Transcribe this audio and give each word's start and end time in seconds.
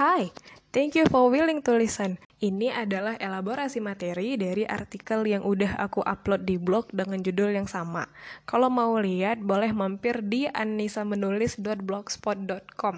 Hai, 0.00 0.32
thank 0.72 0.96
you 0.96 1.04
for 1.12 1.28
willing 1.28 1.60
to 1.60 1.76
listen. 1.76 2.16
Ini 2.40 2.72
adalah 2.72 3.20
elaborasi 3.20 3.84
materi 3.84 4.40
dari 4.40 4.64
artikel 4.64 5.28
yang 5.28 5.44
udah 5.44 5.76
aku 5.76 6.00
upload 6.00 6.48
di 6.48 6.56
blog 6.56 6.88
dengan 6.88 7.20
judul 7.20 7.52
yang 7.52 7.68
sama. 7.68 8.08
Kalau 8.48 8.72
mau 8.72 8.96
lihat, 8.96 9.44
boleh 9.44 9.76
mampir 9.76 10.24
di 10.24 10.48
anisamenulis.blogspot.com. 10.48 12.96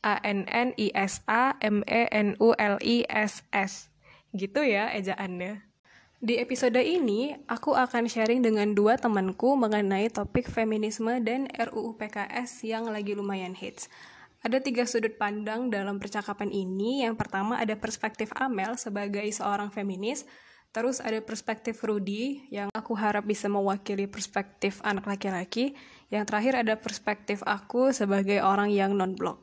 A 0.00 0.16
N 0.24 0.48
N 0.48 0.72
I 0.80 0.88
S 0.96 1.20
A 1.28 1.52
M 1.60 1.84
E 1.84 2.08
N 2.16 2.32
U 2.40 2.56
L 2.56 2.80
I 2.80 3.04
S 3.12 3.44
S. 3.52 3.92
Gitu 4.32 4.64
ya 4.64 4.88
ejaannya. 4.96 5.68
Di 6.24 6.40
episode 6.40 6.80
ini, 6.80 7.36
aku 7.44 7.76
akan 7.76 8.08
sharing 8.08 8.40
dengan 8.40 8.72
dua 8.72 8.96
temanku 8.96 9.52
mengenai 9.52 10.08
topik 10.08 10.48
feminisme 10.48 11.12
dan 11.20 11.52
RUU 11.52 12.00
PKS 12.00 12.64
yang 12.64 12.88
lagi 12.88 13.12
lumayan 13.12 13.52
hits. 13.52 13.92
Ada 14.38 14.62
tiga 14.62 14.86
sudut 14.86 15.18
pandang 15.18 15.66
dalam 15.66 15.98
percakapan 15.98 16.54
ini. 16.54 17.02
Yang 17.02 17.18
pertama 17.18 17.58
ada 17.58 17.74
perspektif 17.74 18.30
Amel 18.38 18.78
sebagai 18.78 19.26
seorang 19.34 19.74
feminis, 19.74 20.22
terus 20.70 21.02
ada 21.02 21.18
perspektif 21.18 21.82
Rudy 21.82 22.46
yang 22.46 22.70
aku 22.70 22.94
harap 22.94 23.26
bisa 23.26 23.50
mewakili 23.50 24.06
perspektif 24.06 24.78
anak 24.86 25.10
laki-laki. 25.10 25.74
Yang 26.14 26.30
terakhir 26.30 26.54
ada 26.54 26.74
perspektif 26.78 27.42
aku 27.42 27.90
sebagai 27.90 28.38
orang 28.38 28.70
yang 28.70 28.94
non-blok. 28.94 29.42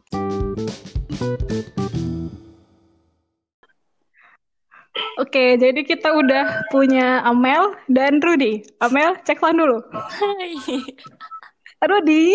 Oke, 5.19 5.59
jadi 5.59 5.83
kita 5.83 6.15
udah 6.15 6.71
punya 6.71 7.19
Amel 7.27 7.75
dan 7.91 8.23
Rudy. 8.23 8.63
Amel, 8.79 9.19
cek 9.27 9.43
sound 9.43 9.59
dulu. 9.59 9.83
Hai. 9.91 10.55
Rudy. 11.83 12.31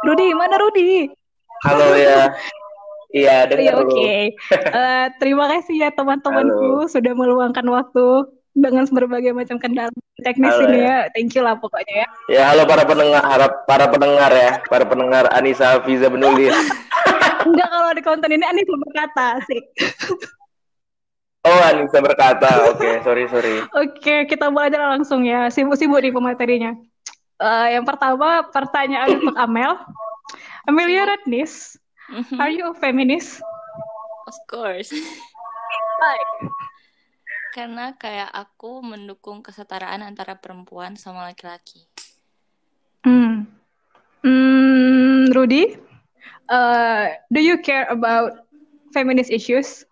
Rudy, 0.00 0.32
mana 0.32 0.56
Rudy? 0.56 1.12
Halo 1.68 1.92
ya. 1.92 2.32
Iya, 3.10 3.36
dengar 3.50 3.60
Iya, 3.60 3.72
oke. 3.84 4.12
Eh, 4.80 5.06
terima 5.20 5.44
kasih 5.50 5.76
ya 5.76 5.90
teman-temanku 5.92 6.88
sudah 6.88 7.12
meluangkan 7.12 7.66
waktu 7.68 8.06
dengan 8.56 8.86
berbagai 8.88 9.36
macam 9.36 9.60
kendala 9.60 9.92
teknis 10.24 10.56
Halo, 10.56 10.72
ini 10.72 10.78
ya. 10.80 10.88
ya. 10.88 10.98
Thank 11.12 11.36
you 11.36 11.42
lah 11.44 11.58
pokoknya 11.58 12.06
ya. 12.06 12.08
Ya, 12.30 12.42
halo 12.54 12.64
para 12.64 12.86
pendengar, 12.86 13.22
harap 13.22 13.52
para 13.66 13.86
pendengar 13.90 14.30
ya, 14.32 14.52
para 14.66 14.84
pendengar 14.86 15.24
Anissa 15.36 15.82
Fiza 15.84 16.08
menulis. 16.08 16.54
Enggak 17.46 17.68
kalau 17.68 17.90
di 17.92 18.02
konten 18.04 18.30
ini 18.30 18.44
Anis 18.46 18.64
belum 18.64 18.82
berkata 18.88 19.42
sih. 19.44 19.60
Oh, 21.40 21.60
Anissa 21.64 22.04
berkata. 22.04 22.68
Oke, 22.68 23.00
sorry 23.00 23.24
sorry. 23.32 23.64
Oke, 23.72 24.28
kita 24.28 24.52
mulai 24.52 24.68
aja 24.68 24.92
langsung 24.92 25.24
ya. 25.24 25.48
Sibuk-sibuk 25.48 26.04
nih 26.04 26.12
pematerinya. 26.12 26.76
Eh, 27.40 27.66
yang 27.72 27.88
pertama 27.88 28.44
pertanyaan 28.52 29.16
untuk 29.16 29.32
Amel. 29.40 29.72
Amelia 30.68 31.08
Radnis, 31.08 31.80
Mhm. 32.12 32.36
are 32.36 32.52
you 32.52 32.68
a 32.68 32.76
feminist? 32.76 33.40
Of 34.28 34.36
course. 34.44 34.92
Why? 34.92 36.20
Karena 37.56 37.96
kayak 37.96 38.28
aku 38.28 38.84
mendukung 38.84 39.40
kesetaraan 39.40 40.04
antara 40.04 40.36
perempuan 40.36 41.00
sama 41.00 41.32
laki-laki. 41.32 41.88
Hmm. 43.08 43.48
Hmm, 44.20 45.32
Rudy, 45.32 45.80
uh, 46.52 47.08
do 47.32 47.40
you 47.40 47.56
care 47.64 47.88
about 47.88 48.44
feminist 48.92 49.32
issues? 49.32 49.88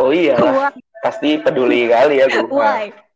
Oh 0.00 0.16
iya, 0.16 0.40
pasti 1.04 1.36
peduli 1.36 1.92
kali 1.92 2.24
ya 2.24 2.26
gue. 2.32 2.48
Why? 2.48 3.09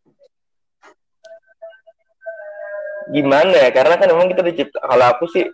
Gimana 3.12 3.52
ya? 3.52 3.70
Karena 3.74 4.00
kan 4.00 4.08
memang 4.08 4.28
kita 4.32 4.42
dicipta. 4.44 4.78
Kalau 4.80 5.06
aku 5.10 5.24
sih 5.28 5.44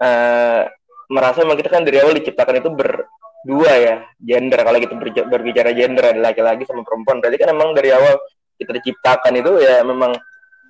eh, 0.00 0.62
merasa 1.10 1.44
memang 1.44 1.58
kita 1.60 1.68
kan 1.68 1.84
dari 1.84 2.00
awal 2.00 2.16
diciptakan 2.16 2.64
itu 2.64 2.70
berdua 2.72 3.72
ya, 3.76 3.96
gender. 4.22 4.60
Kalau 4.64 4.78
kita 4.80 4.94
berbicara 5.28 5.70
gender 5.76 6.04
ada 6.16 6.20
laki-laki 6.20 6.64
sama 6.64 6.80
perempuan, 6.80 7.20
berarti 7.20 7.36
kan 7.36 7.52
memang 7.52 7.76
dari 7.76 7.92
awal 7.92 8.16
kita 8.56 8.70
diciptakan 8.80 9.32
itu 9.36 9.52
ya 9.60 9.82
memang 9.84 10.14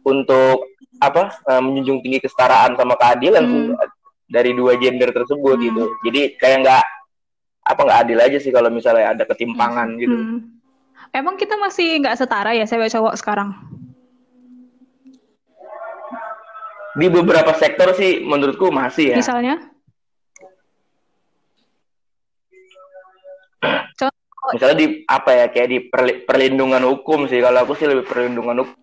untuk 0.04 0.74
apa 0.98 1.32
eh, 1.50 1.62
menjunjung 1.62 2.02
tinggi 2.02 2.18
kesetaraan 2.22 2.76
sama 2.78 2.94
keadilan 2.94 3.44
sih 3.44 3.62
dari 4.24 4.50
dua 4.56 4.74
gender 4.80 5.12
tersebut 5.12 5.56
Hmm. 5.60 5.64
gitu. 5.70 5.84
Jadi 6.08 6.20
kayak 6.40 6.58
nggak 6.64 6.84
apa 7.64 7.80
nggak 7.80 8.00
adil 8.04 8.18
aja 8.20 8.38
sih 8.40 8.52
kalau 8.52 8.68
misalnya 8.68 9.16
ada 9.16 9.24
ketimpangan 9.24 9.96
gitu. 9.96 10.16
Hmm. 10.16 10.38
Emang 11.14 11.38
kita 11.38 11.54
masih 11.56 12.02
nggak 12.02 12.18
setara 12.18 12.52
ya 12.58 12.66
cewek 12.66 12.90
cowok 12.90 13.14
sekarang? 13.16 13.54
Di 16.94 17.06
beberapa 17.10 17.50
sektor 17.58 17.90
sih 17.98 18.22
menurutku 18.22 18.70
masih 18.70 19.14
ya. 19.14 19.18
Misalnya? 19.18 19.58
Contoh, 23.98 24.50
Misalnya 24.54 24.76
di 24.78 24.86
apa 25.08 25.30
ya 25.34 25.46
kayak 25.50 25.68
di 25.68 25.78
perli- 25.90 26.20
perlindungan 26.22 26.84
hukum 26.86 27.26
sih. 27.26 27.42
Kalau 27.42 27.66
aku 27.66 27.74
sih 27.74 27.90
lebih 27.90 28.06
perlindungan 28.06 28.62
hukum. 28.62 28.78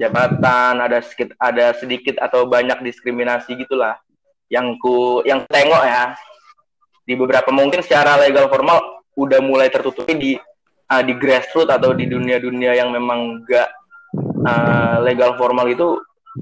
Jabatan 0.00 0.80
ada 0.80 1.04
sedikit 1.04 1.36
ada 1.36 1.76
sedikit 1.76 2.16
atau 2.24 2.48
banyak 2.48 2.80
diskriminasi 2.80 3.52
gitulah 3.52 4.00
yang 4.48 4.80
ku 4.80 5.20
yang 5.28 5.44
tengok 5.44 5.84
ya 5.84 6.16
di 7.04 7.12
beberapa 7.20 7.52
mungkin 7.52 7.84
secara 7.84 8.16
legal 8.16 8.48
formal 8.48 9.04
udah 9.12 9.44
mulai 9.44 9.68
tertutupi 9.68 10.16
di 10.16 10.32
uh, 10.90 11.02
di 11.06 11.14
grassroots 11.14 11.70
atau 11.70 11.94
di 11.94 12.10
dunia-dunia 12.10 12.74
yang 12.74 12.90
memang 12.90 13.40
enggak 13.40 13.70
uh, 14.44 14.98
legal 15.06 15.38
formal 15.38 15.70
itu 15.70 15.96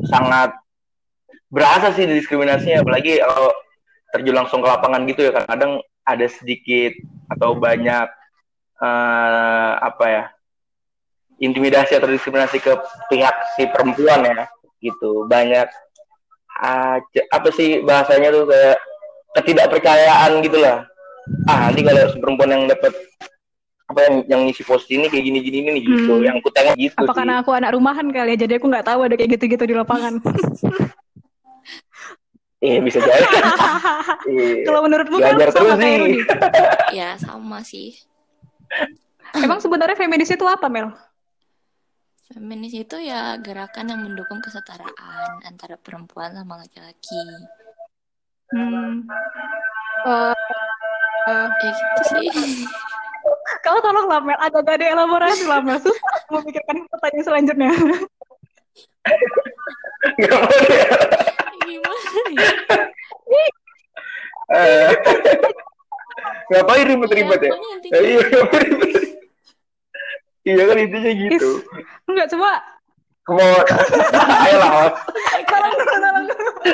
sangat 0.08 0.56
berasa 1.52 1.92
sih 1.92 2.08
diskriminasinya. 2.08 2.82
Apalagi 2.82 3.20
kalau 3.20 3.52
terjun 4.16 4.36
langsung 4.36 4.64
ke 4.64 4.68
lapangan 4.68 5.04
gitu 5.04 5.28
ya. 5.28 5.44
Kadang 5.44 5.80
ada 6.08 6.26
sedikit 6.28 6.96
atau 7.28 7.52
banyak 7.52 8.08
eh, 8.80 9.72
apa 9.84 10.04
ya 10.08 10.24
intimidasi 11.38 12.00
atau 12.00 12.08
diskriminasi 12.08 12.58
ke 12.64 12.72
pihak 13.12 13.36
si 13.56 13.68
perempuan 13.68 14.24
ya 14.24 14.48
gitu. 14.80 15.28
Banyak 15.28 15.68
ah, 16.64 16.96
ce- 17.12 17.28
apa 17.28 17.48
sih 17.52 17.84
bahasanya 17.84 18.32
tuh 18.32 18.44
kayak 18.48 18.78
ketidakpercayaan 19.36 20.40
gitulah 20.40 20.88
ah 21.44 21.68
nanti 21.68 21.84
kalau 21.84 22.08
perempuan 22.16 22.50
yang 22.56 22.64
dapat 22.72 22.92
apa 23.88 24.00
yang 24.04 24.14
yang 24.28 24.40
ngisi 24.44 24.62
posisi 24.68 25.00
ini 25.00 25.08
kayak 25.08 25.24
gini 25.24 25.38
gini 25.40 25.58
nih 25.64 25.80
gitu 25.80 26.12
Hmm. 26.12 26.24
yang 26.24 26.36
ku 26.44 26.52
tengok 26.52 26.76
gitu 26.76 26.92
apa 26.92 27.08
sih 27.08 27.16
karena 27.16 27.34
aku 27.40 27.50
anak 27.56 27.72
rumahan 27.72 28.06
kali 28.12 28.36
ya, 28.36 28.44
jadi 28.44 28.60
aku 28.60 28.66
nggak 28.68 28.84
tahu 28.84 29.00
ada 29.08 29.14
kayak 29.16 29.30
gitu-gitu 29.40 29.64
di 29.64 29.74
lapangan. 29.74 30.20
iya 32.58 32.82
bisa 32.82 32.98
jadi 33.00 33.24
Iya. 34.28 34.66
Kalau 34.66 34.80
menurutmu 34.84 35.16
kan 35.16 35.40
sama 35.48 35.78
kayak 35.78 35.80
sih 35.80 35.94
Rudy. 36.04 36.20
Ya, 37.00 37.08
sama 37.16 37.58
sih. 37.64 37.88
Emang 39.32 39.60
sebenarnya 39.60 39.96
feminis 39.96 40.28
itu 40.28 40.44
apa, 40.44 40.68
Mel? 40.68 40.92
Feminis 42.28 42.76
itu 42.76 42.96
ya 43.00 43.40
gerakan 43.40 43.88
yang 43.88 44.00
mendukung 44.04 44.40
kesetaraan 44.44 45.40
antara 45.48 45.80
perempuan 45.80 46.36
sama 46.36 46.60
laki-laki. 46.60 47.24
Hmm. 48.52 49.04
Eh, 50.04 50.32
eh, 51.28 51.46
Ya 51.48 51.70
gitu 51.72 52.02
sih. 52.12 52.28
Kau 53.68 53.84
tolong 53.84 54.08
lah 54.08 54.24
Mel, 54.24 54.38
agak 54.40 54.64
ada 54.64 54.96
elaborasi 54.96 55.44
lah 55.44 55.60
Mel. 55.60 55.76
Susah 55.76 56.24
memikirkan 56.32 56.88
pertanyaan 56.88 57.24
selanjutnya. 57.28 57.68
Mau. 57.68 58.00
Gimana 60.16 60.54
ya? 60.56 60.88
Eh, 64.48 64.90
ngapain 66.48 66.84
ribet-ribet 66.88 67.40
ya? 67.44 67.52
Eh, 67.92 68.02
iya, 68.08 68.20
ngapain 68.24 68.68
ribet? 68.72 69.04
Iya 70.48 70.62
kan 70.64 70.76
intinya 70.80 71.12
gitu. 71.12 71.50
Enggak, 72.08 72.32
coba 72.32 72.64
Come 73.28 73.44
on. 73.44 73.64
Ayolah, 74.48 74.88
tolong 75.44 75.76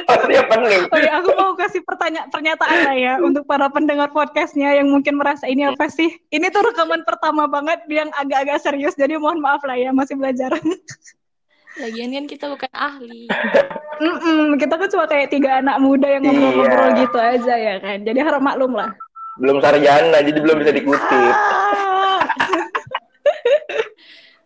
Pasti 0.02 0.34
penting. 0.34 0.80
Oke, 0.90 1.08
aku 1.08 1.30
mau 1.32 1.52
kasih 1.54 1.80
pertanyaan 1.86 2.26
pernyataan 2.28 2.78
lah 2.82 2.96
ya 2.96 3.14
untuk 3.22 3.46
para 3.46 3.70
pendengar 3.70 4.10
podcastnya 4.10 4.74
yang 4.74 4.90
mungkin 4.90 5.14
merasa 5.14 5.46
ini 5.46 5.62
apa 5.62 5.86
sih? 5.86 6.10
Ini 6.28 6.50
tuh 6.50 6.66
rekaman 6.66 7.06
pertama 7.06 7.46
banget 7.46 7.86
yang 7.86 8.10
agak-agak 8.12 8.58
serius, 8.58 8.98
jadi 8.98 9.14
mohon 9.16 9.38
maaf 9.38 9.62
lah 9.62 9.78
ya, 9.78 9.94
masih 9.94 10.18
belajar. 10.18 10.50
Lagian 11.74 12.14
kan 12.14 12.24
kita 12.26 12.46
bukan 12.46 12.70
ahli. 12.70 13.26
Mm-mm, 13.98 14.58
kita 14.58 14.74
kan 14.74 14.88
cuma 14.90 15.04
kayak 15.06 15.30
tiga 15.30 15.58
anak 15.58 15.78
muda 15.78 16.06
yang 16.06 16.22
ngobrol-ngobrol 16.22 16.90
Iya. 16.90 16.98
gitu 17.06 17.18
aja 17.18 17.54
ya 17.54 17.74
kan. 17.78 17.98
Jadi 18.02 18.18
harap 18.22 18.42
maklum 18.42 18.74
lah. 18.74 18.90
Belum 19.38 19.58
sarjana, 19.58 20.22
jadi 20.22 20.38
belum 20.38 20.56
bisa 20.62 20.70
dikutip. 20.70 21.34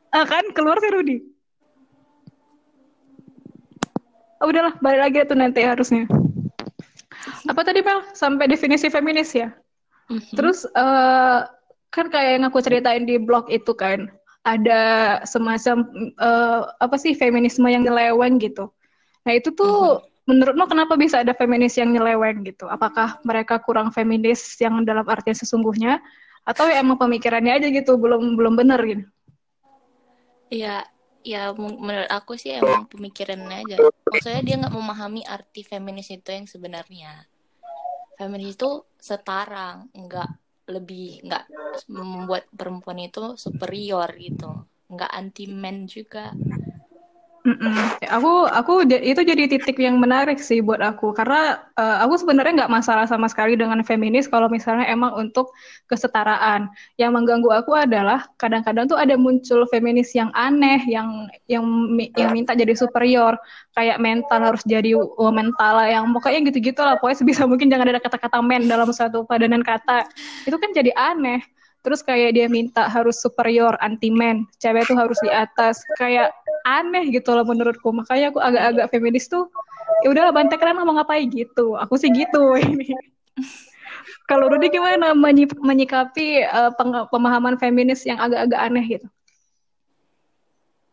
Ah, 0.09 0.25
kan 0.33 0.45
keluar 0.57 0.81
sih 0.81 0.89
Rudi. 0.89 1.21
Oh, 4.39 4.47
udahlah, 4.47 4.75
balik 4.79 5.01
lagi 5.03 5.17
tuh 5.27 5.39
nanti 5.39 5.67
harusnya. 5.67 6.07
Apa 7.51 7.67
tadi 7.67 7.83
Mel? 7.83 8.07
Sampai 8.15 8.47
definisi 8.47 8.87
feminis 8.87 9.35
ya? 9.35 9.51
Mhm. 10.09 10.35
Terus 10.39 10.63
eh, 10.65 11.39
kan 11.91 12.07
kayak 12.07 12.31
yang 12.39 12.45
aku 12.47 12.63
ceritain 12.63 13.03
di 13.03 13.19
blog 13.19 13.51
itu 13.51 13.75
kan, 13.75 14.07
ada 14.47 14.83
semacam 15.27 15.85
eh, 16.17 16.61
apa 16.79 16.97
sih 16.97 17.13
feminisme 17.19 17.67
yang 17.67 17.85
nyeleweng 17.85 18.39
gitu. 18.39 18.71
Nah 19.27 19.33
itu 19.35 19.53
tuh 19.53 20.01
menurut 20.29 20.55
lo 20.57 20.65
kenapa 20.69 20.95
bisa 20.95 21.21
ada 21.21 21.35
feminis 21.35 21.75
yang 21.77 21.93
nyeleweng 21.93 22.47
gitu? 22.47 22.65
Apakah 22.71 23.21
mereka 23.27 23.59
kurang 23.61 23.91
feminis 23.91 24.41
yang 24.63 24.87
dalam 24.87 25.05
artian 25.05 25.35
sesungguhnya 25.37 26.01
atau 26.49 26.65
ya 26.65 26.81
emang 26.81 26.97
pemikirannya 26.97 27.61
aja 27.61 27.69
gitu 27.69 28.01
belum 28.01 28.39
belum 28.39 28.55
benar 28.57 28.81
gitu? 28.87 29.05
Iya, 30.49 30.81
ya 31.27 31.51
menurut 31.55 32.09
aku 32.09 32.39
sih 32.39 32.57
emang 32.57 32.87
pemikirannya 32.87 33.67
aja. 33.67 33.77
Maksudnya 34.09 34.43
dia 34.45 34.55
nggak 34.61 34.75
memahami 34.75 35.23
arti 35.27 35.67
feminis 35.67 36.09
itu 36.13 36.29
yang 36.31 36.47
sebenarnya. 36.47 37.27
Feminis 38.19 38.59
itu 38.59 38.83
setara, 38.99 39.83
nggak 39.95 40.31
lebih 40.69 41.25
nggak 41.25 41.45
membuat 41.89 42.45
perempuan 42.53 43.01
itu 43.01 43.39
superior 43.41 44.13
gitu, 44.21 44.69
nggak 44.93 45.11
anti 45.13 45.45
men 45.49 45.89
juga. 45.89 46.35
Mm-mm. 47.49 47.73
Aku 48.13 48.45
aku 48.45 48.85
itu 48.85 49.21
jadi 49.25 49.49
titik 49.49 49.81
yang 49.81 49.97
menarik 49.97 50.37
sih 50.37 50.61
buat 50.61 50.85
aku. 50.85 51.17
Karena 51.17 51.57
uh, 51.81 52.05
aku 52.05 52.21
sebenarnya 52.21 52.65
nggak 52.65 52.73
masalah 52.77 53.09
sama 53.09 53.25
sekali 53.25 53.57
dengan 53.57 53.81
feminis 53.81 54.29
kalau 54.29 54.53
misalnya 54.53 54.85
emang 54.85 55.17
untuk 55.17 55.57
kesetaraan. 55.89 56.69
Yang 57.01 57.11
mengganggu 57.17 57.49
aku 57.65 57.73
adalah 57.73 58.29
kadang-kadang 58.37 58.85
tuh 58.93 59.01
ada 59.01 59.17
muncul 59.17 59.65
feminis 59.73 60.13
yang 60.13 60.29
aneh 60.37 60.85
yang 60.85 61.25
yang 61.49 61.65
yang 62.13 62.37
minta 62.37 62.53
jadi 62.53 62.77
superior. 62.77 63.41
Kayak 63.73 63.97
mental 63.97 64.53
harus 64.53 64.61
jadi 64.69 64.93
mental 65.33 65.75
yang 65.89 66.05
pokoknya 66.13 66.53
gitu-gitu 66.53 66.85
lah 66.85 67.01
pokoknya 67.01 67.19
sebisa 67.25 67.43
mungkin 67.49 67.73
jangan 67.73 67.97
ada 67.97 68.03
kata-kata 68.05 68.45
men 68.45 68.69
dalam 68.69 68.93
satu 68.93 69.25
padanan 69.25 69.65
kata. 69.65 70.05
Itu 70.45 70.61
kan 70.61 70.77
jadi 70.77 70.93
aneh 70.93 71.41
terus 71.83 72.03
kayak 72.03 72.35
dia 72.35 72.47
minta 72.51 72.91
harus 72.91 73.23
superior 73.23 73.79
anti 73.79 74.11
men 74.11 74.45
cewek 74.59 74.85
tuh 74.89 74.99
harus 74.99 75.19
di 75.23 75.31
atas. 75.31 75.81
Kayak 75.97 76.35
aneh 76.67 77.09
gitu 77.11 77.33
loh 77.33 77.47
menurutku. 77.47 77.91
Makanya 77.95 78.35
aku 78.35 78.41
agak-agak 78.43 78.87
feminis 78.93 79.31
tuh 79.31 79.49
ya 80.05 80.13
udahlah 80.13 80.35
bantai 80.35 80.59
kalian 80.59 80.83
mau 80.83 80.95
ngapain? 80.95 81.29
Gitu. 81.31 81.79
Aku 81.79 81.95
sih 81.97 82.11
gitu 82.11 82.55
ini. 82.63 82.93
Kalau 84.29 84.53
Rudy 84.53 84.69
gimana? 84.69 85.17
Menyikapi 85.63 86.45
uh, 86.45 86.73
pemahaman 87.09 87.57
feminis 87.57 88.05
yang 88.05 88.21
agak-agak 88.21 88.61
aneh 88.61 88.87
gitu? 88.99 89.09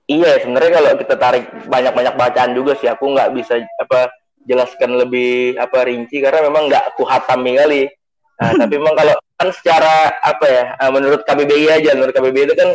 Iya 0.06 0.38
sebenarnya 0.38 0.72
kalau 0.78 0.92
kita 1.02 1.16
tarik 1.18 1.46
banyak-banyak 1.66 2.14
bacaan 2.14 2.54
juga 2.54 2.78
sih 2.78 2.86
aku 2.86 3.10
nggak 3.10 3.34
bisa 3.34 3.58
apa 3.82 4.14
jelaskan 4.46 5.02
lebih 5.02 5.58
apa 5.58 5.82
rinci 5.82 6.22
karena 6.22 6.46
memang 6.46 6.70
nggak 6.70 6.94
aku 6.94 7.02
hatami 7.10 7.58
kali. 7.58 7.84
Nah, 8.38 8.54
tapi 8.54 8.78
memang 8.78 8.94
kalau 8.94 9.16
kan 9.36 9.52
secara 9.52 10.16
apa 10.24 10.46
ya 10.48 10.66
eh, 10.80 10.92
menurut 10.92 11.22
KBBI 11.28 11.68
aja 11.82 11.92
menurut 11.96 12.16
KBBI 12.16 12.46
itu 12.52 12.56
kan 12.56 12.70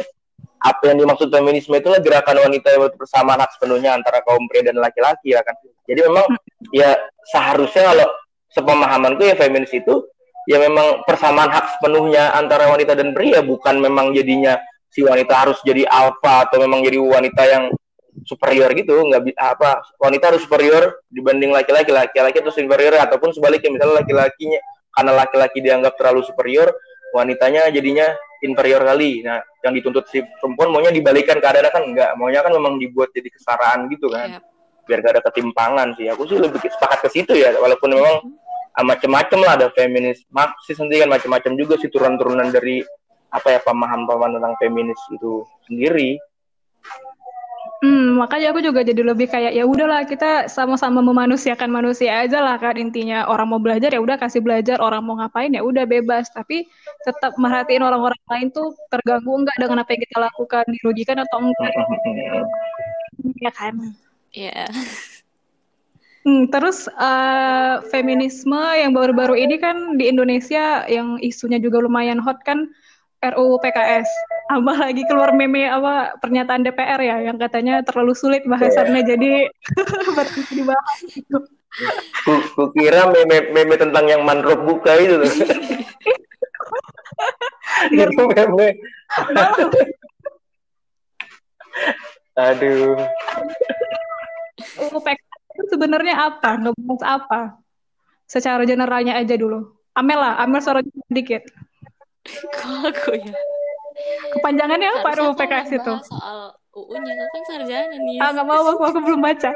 apa 0.60 0.92
yang 0.92 1.00
dimaksud 1.00 1.32
feminisme 1.32 1.72
itu 1.72 1.88
adalah 1.88 2.04
gerakan 2.04 2.36
wanita 2.44 2.68
yang 2.68 2.92
bersama 2.92 3.32
hak 3.40 3.56
sepenuhnya 3.56 3.96
antara 3.96 4.20
kaum 4.20 4.44
pria 4.44 4.68
dan 4.68 4.76
laki-laki 4.76 5.32
ya 5.32 5.40
kan? 5.40 5.56
Jadi 5.88 6.04
memang 6.04 6.28
ya 6.76 7.00
seharusnya 7.32 7.96
kalau 7.96 8.08
sepemahamanku 8.52 9.24
ya 9.24 9.40
feminis 9.40 9.72
itu 9.72 10.04
ya 10.44 10.60
memang 10.60 11.00
persamaan 11.08 11.48
hak 11.48 11.80
sepenuhnya 11.80 12.36
antara 12.36 12.68
wanita 12.68 12.92
dan 12.92 13.16
pria 13.16 13.40
bukan 13.40 13.80
memang 13.80 14.12
jadinya 14.12 14.60
si 14.92 15.00
wanita 15.00 15.32
harus 15.32 15.58
jadi 15.64 15.88
alfa 15.88 16.50
atau 16.50 16.60
memang 16.60 16.84
jadi 16.84 17.00
wanita 17.00 17.42
yang 17.48 17.64
superior 18.28 18.68
gitu 18.76 19.00
nggak 19.00 19.32
apa 19.38 19.80
wanita 19.96 20.34
harus 20.34 20.44
superior 20.44 20.98
dibanding 21.08 21.54
laki-laki 21.54 21.88
laki-laki 21.88 22.42
itu 22.42 22.52
inferior 22.60 23.00
ataupun 23.00 23.32
sebaliknya 23.32 23.80
misalnya 23.80 24.04
laki-lakinya 24.04 24.60
karena 24.94 25.12
laki-laki 25.14 25.58
dianggap 25.62 25.94
terlalu 25.96 26.26
superior, 26.26 26.70
wanitanya 27.14 27.70
jadinya 27.70 28.10
inferior 28.42 28.82
kali. 28.82 29.22
Nah, 29.22 29.40
yang 29.64 29.72
dituntut 29.76 30.08
si 30.08 30.24
perempuan 30.40 30.72
maunya 30.72 30.92
dibalikan 30.92 31.38
keadaan 31.38 31.70
kan 31.70 31.82
enggak, 31.84 32.10
maunya 32.16 32.40
kan 32.40 32.52
memang 32.52 32.80
dibuat 32.80 33.12
jadi 33.12 33.28
kesetaraan 33.30 33.86
gitu 33.92 34.08
kan. 34.10 34.40
Yep. 34.40 34.42
Biar 34.88 34.98
gak 35.04 35.12
ada 35.18 35.22
ketimpangan 35.30 35.88
sih. 35.94 36.10
Aku 36.10 36.26
sih 36.26 36.40
lebih 36.40 36.58
sepakat 36.58 37.06
ke 37.06 37.08
situ 37.12 37.32
ya, 37.36 37.54
walaupun 37.60 37.94
memang 37.94 38.24
mm-hmm. 38.24 38.86
macam-macam 38.86 39.38
lah 39.44 39.52
ada 39.60 39.66
feminis 39.76 40.24
marxis 40.32 40.80
sendiri 40.80 41.04
kan 41.04 41.10
macam-macam 41.12 41.52
juga 41.54 41.74
sih 41.78 41.92
turun-turunan 41.92 42.48
dari 42.48 42.80
apa 43.30 43.54
ya 43.54 43.60
pemahaman-pemahaman 43.62 44.40
tentang 44.40 44.54
feminis 44.58 45.00
itu 45.14 45.46
sendiri. 45.68 46.18
Hmm, 47.80 48.20
makanya 48.20 48.52
aku 48.52 48.60
juga 48.60 48.84
jadi 48.84 49.00
lebih 49.00 49.32
kayak 49.32 49.56
ya 49.56 49.64
udahlah 49.64 50.04
kita 50.04 50.52
sama-sama 50.52 51.00
memanusiakan 51.00 51.72
manusia 51.72 52.12
aja 52.20 52.44
lah 52.44 52.60
kan 52.60 52.76
intinya. 52.76 53.24
Orang 53.24 53.48
mau 53.48 53.56
belajar 53.56 53.88
ya 53.88 54.04
udah 54.04 54.20
kasih 54.20 54.44
belajar. 54.44 54.76
Orang 54.84 55.08
mau 55.08 55.16
ngapain 55.16 55.48
ya 55.48 55.64
udah 55.64 55.88
bebas. 55.88 56.28
Tapi 56.28 56.68
tetap 57.08 57.40
merhatiin 57.40 57.80
orang-orang 57.80 58.20
lain 58.28 58.52
tuh 58.52 58.76
terganggu 58.92 59.32
enggak 59.32 59.56
dengan 59.56 59.80
apa 59.80 59.96
yang 59.96 60.02
kita 60.04 60.18
lakukan? 60.20 60.64
Dirugikan 60.68 61.18
atau 61.24 61.38
enggak? 61.40 61.72
Ya 63.40 63.52
kan? 63.52 63.96
Iya. 64.32 64.68
Yeah. 64.68 64.68
Hmm, 66.20 66.52
terus 66.52 66.84
uh, 67.00 67.80
feminisme 67.88 68.60
yang 68.76 68.92
baru-baru 68.92 69.40
ini 69.40 69.56
kan 69.56 69.96
di 69.96 70.04
Indonesia 70.04 70.84
yang 70.84 71.16
isunya 71.24 71.56
juga 71.56 71.80
lumayan 71.80 72.20
hot 72.20 72.44
kan 72.44 72.68
RUU 73.20 73.60
PKS 73.60 74.08
tambah 74.48 74.76
lagi 74.80 75.04
keluar 75.04 75.36
meme 75.36 75.68
apa 75.68 76.16
pernyataan 76.24 76.64
DPR 76.64 77.00
ya 77.04 77.16
yang 77.20 77.36
katanya 77.36 77.84
terlalu 77.84 78.16
sulit 78.16 78.48
bahasannya 78.48 79.04
yeah. 79.04 79.08
jadi 79.12 79.32
berarti 80.16 80.40
dibahas 80.56 80.98
gitu. 81.04 81.38
Ku, 82.24 82.64
kira 82.74 83.12
meme 83.12 83.52
meme 83.52 83.76
tentang 83.76 84.08
yang 84.08 84.24
manrok 84.24 84.64
buka 84.64 84.96
itu 84.96 85.20
tuh. 85.20 85.32
itu 88.08 88.22
meme. 88.24 88.68
Aduh. 92.40 92.96
RUU 94.80 94.98
PKS 95.04 95.40
itu 95.60 95.64
sebenarnya 95.76 96.14
apa? 96.16 96.56
Ngebahas 96.56 97.02
apa? 97.04 97.40
Secara 98.24 98.64
generalnya 98.64 99.20
aja 99.20 99.36
dulu. 99.36 99.76
Amel 99.92 100.16
lah, 100.16 100.40
Amel 100.40 100.64
suara 100.64 100.80
sedikit. 101.12 101.44
Kok 102.24 103.14
ya? 103.16 103.34
Kepanjangannya 104.36 104.88
apa 105.00 105.08
RUU 105.18 105.32
PKS 105.36 105.70
itu? 105.76 105.94
Soal 106.06 106.54
UU-nya 106.70 107.12
kok 107.18 107.28
kan 107.34 107.42
sarjana 107.50 107.96
nih. 107.98 108.18
Ah 108.22 108.30
nggak 108.30 108.46
mau 108.46 108.62
aku, 108.62 108.82
aku 108.86 109.00
belum 109.02 109.20
baca. 109.20 109.50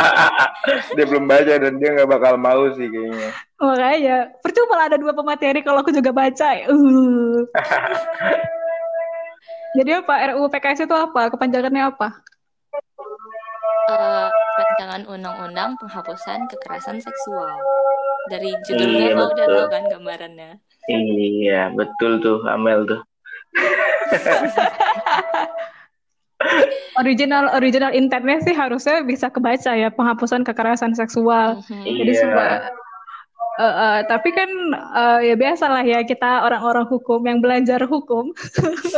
dia 0.98 1.04
belum 1.06 1.24
baca 1.30 1.54
dan 1.54 1.72
dia 1.78 1.90
nggak 1.94 2.10
bakal 2.10 2.34
mau 2.34 2.66
sih 2.74 2.90
kayaknya. 2.90 3.30
Makanya 3.62 4.16
percuma 4.42 4.74
lah 4.74 4.86
ada 4.90 4.98
dua 4.98 5.14
pemateri 5.14 5.62
kalau 5.62 5.86
aku 5.86 5.94
juga 5.94 6.10
baca. 6.10 6.66
Uh. 6.66 7.46
Jadi 9.78 9.90
apa 9.90 10.14
RUU 10.34 10.50
PKS 10.50 10.90
itu 10.90 10.94
apa? 10.94 11.30
Kepanjangannya 11.30 11.94
apa? 11.94 12.08
Uh, 13.84 14.28
rancangan 14.58 15.02
undang-undang 15.06 15.78
penghapusan 15.78 16.50
kekerasan 16.50 16.98
seksual. 16.98 17.54
Dari 18.32 18.56
judulnya 18.64 19.12
iya, 19.12 19.14
udah 19.14 19.46
tahu 19.46 19.66
kan 19.68 19.84
gambarannya. 19.86 20.58
Iya, 20.88 21.72
betul 21.72 22.20
tuh 22.20 22.44
Amel 22.48 22.84
tuh. 22.84 23.00
original 27.00 27.48
original 27.56 27.90
intentnya 27.94 28.38
sih 28.44 28.54
harusnya 28.54 29.02
bisa 29.02 29.32
kebaca 29.32 29.74
ya 29.74 29.90
penghapusan 29.90 30.44
kekerasan 30.44 30.94
seksual. 30.94 31.62
Mm-hmm. 31.64 31.96
Jadi 31.98 32.12
yeah. 32.12 32.20
semua 32.20 32.48
Uh, 33.54 33.70
uh, 33.70 33.96
tapi 34.10 34.34
kan 34.34 34.50
uh, 34.74 35.22
ya 35.22 35.38
biasalah 35.38 35.86
ya 35.86 36.02
kita 36.02 36.42
orang-orang 36.42 36.90
hukum 36.90 37.22
yang 37.22 37.38
belajar 37.38 37.86
hukum 37.86 38.34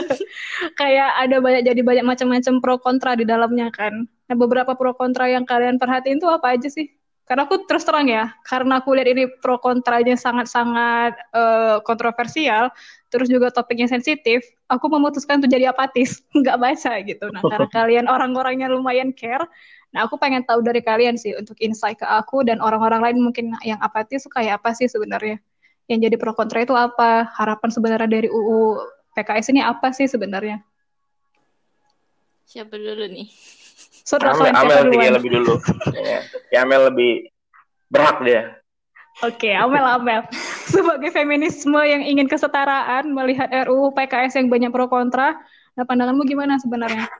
kayak 0.80 1.12
ada 1.12 1.44
banyak 1.44 1.68
jadi 1.68 1.84
banyak 1.84 2.08
macam-macam 2.08 2.64
pro 2.64 2.80
kontra 2.80 3.12
di 3.20 3.28
dalamnya 3.28 3.68
kan. 3.68 4.08
Nah 4.08 4.36
beberapa 4.40 4.72
pro 4.72 4.96
kontra 4.96 5.28
yang 5.28 5.44
kalian 5.44 5.76
perhatiin 5.76 6.24
tuh 6.24 6.32
apa 6.32 6.56
aja 6.56 6.72
sih? 6.72 6.88
Karena 7.26 7.42
aku 7.42 7.66
terus 7.66 7.82
terang 7.82 8.06
ya, 8.06 8.30
karena 8.46 8.78
aku 8.78 8.94
lihat 8.94 9.10
ini 9.10 9.26
pro 9.42 9.58
kontranya 9.58 10.14
sangat-sangat 10.14 11.18
uh, 11.34 11.82
kontroversial, 11.82 12.70
terus 13.10 13.26
juga 13.26 13.50
topiknya 13.50 13.90
sensitif, 13.90 14.46
aku 14.70 14.86
memutuskan 14.86 15.42
untuk 15.42 15.50
jadi 15.50 15.74
apatis, 15.74 16.22
nggak 16.38 16.54
baca 16.54 16.92
gitu. 17.02 17.26
Nah, 17.34 17.42
karena 17.42 17.68
kalian 17.82 18.06
orang-orangnya 18.06 18.70
lumayan 18.70 19.10
care, 19.10 19.42
nah 19.90 20.06
aku 20.06 20.14
pengen 20.22 20.46
tahu 20.46 20.62
dari 20.62 20.78
kalian 20.78 21.18
sih 21.18 21.34
untuk 21.34 21.58
insight 21.58 21.98
ke 21.98 22.06
aku 22.06 22.46
dan 22.46 22.62
orang-orang 22.62 23.02
lain 23.02 23.18
mungkin 23.18 23.58
yang 23.66 23.82
apatis 23.82 24.22
kayak 24.30 24.62
apa 24.62 24.78
sih 24.78 24.86
sebenarnya? 24.86 25.42
Yang 25.90 25.98
jadi 26.06 26.16
pro 26.22 26.30
kontra 26.30 26.62
itu 26.62 26.78
apa? 26.78 27.26
Harapan 27.34 27.70
sebenarnya 27.74 28.06
dari 28.06 28.30
UU 28.30 28.78
PKS 29.18 29.50
ini 29.50 29.66
apa 29.66 29.90
sih 29.90 30.06
sebenarnya? 30.06 30.62
Siapa 32.46 32.78
dulu 32.78 33.02
nih? 33.10 33.26
Saudara 34.06 34.38
Amel, 34.38 34.54
Amel 34.54 34.82
tinggal 34.94 35.14
lebih 35.18 35.30
dulu. 35.42 35.54
ya, 35.98 36.22
ya 36.54 36.58
Amel 36.62 36.94
lebih 36.94 37.26
berhak 37.90 38.22
dia. 38.22 38.54
Oke, 39.26 39.50
okay, 39.50 39.54
Amel 39.58 39.82
Amel. 39.82 40.22
Sebagai 40.70 41.10
feminisme 41.10 41.80
yang 41.82 42.06
ingin 42.06 42.30
kesetaraan, 42.30 43.10
melihat 43.10 43.50
RUU 43.66 43.90
PKS 43.98 44.38
yang 44.38 44.46
banyak 44.46 44.70
pro 44.70 44.86
kontra, 44.86 45.34
nah 45.74 45.82
pandanganmu 45.82 46.22
gimana 46.22 46.54
sebenarnya? 46.62 47.10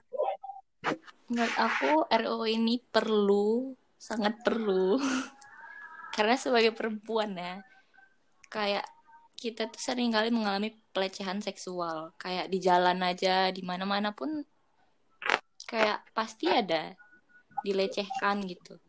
Menurut 1.27 1.55
aku 1.59 2.07
RUU 2.07 2.47
ini 2.47 2.79
perlu, 2.79 3.75
sangat 3.99 4.39
perlu. 4.47 4.95
Karena 6.15 6.39
sebagai 6.39 6.71
perempuan 6.71 7.35
ya, 7.35 7.59
kayak 8.47 8.87
kita 9.35 9.67
tuh 9.67 9.81
sering 9.81 10.15
kali 10.15 10.31
mengalami 10.31 10.71
pelecehan 10.95 11.43
seksual. 11.43 12.15
Kayak 12.15 12.47
di 12.47 12.63
jalan 12.63 13.03
aja, 13.03 13.51
di 13.51 13.59
mana-mana 13.59 14.15
pun 14.15 14.47
kayak 15.67 15.99
pasti 16.15 16.47
ada 16.47 16.95
dilecehkan 17.61 18.41
gitu. 18.47 18.79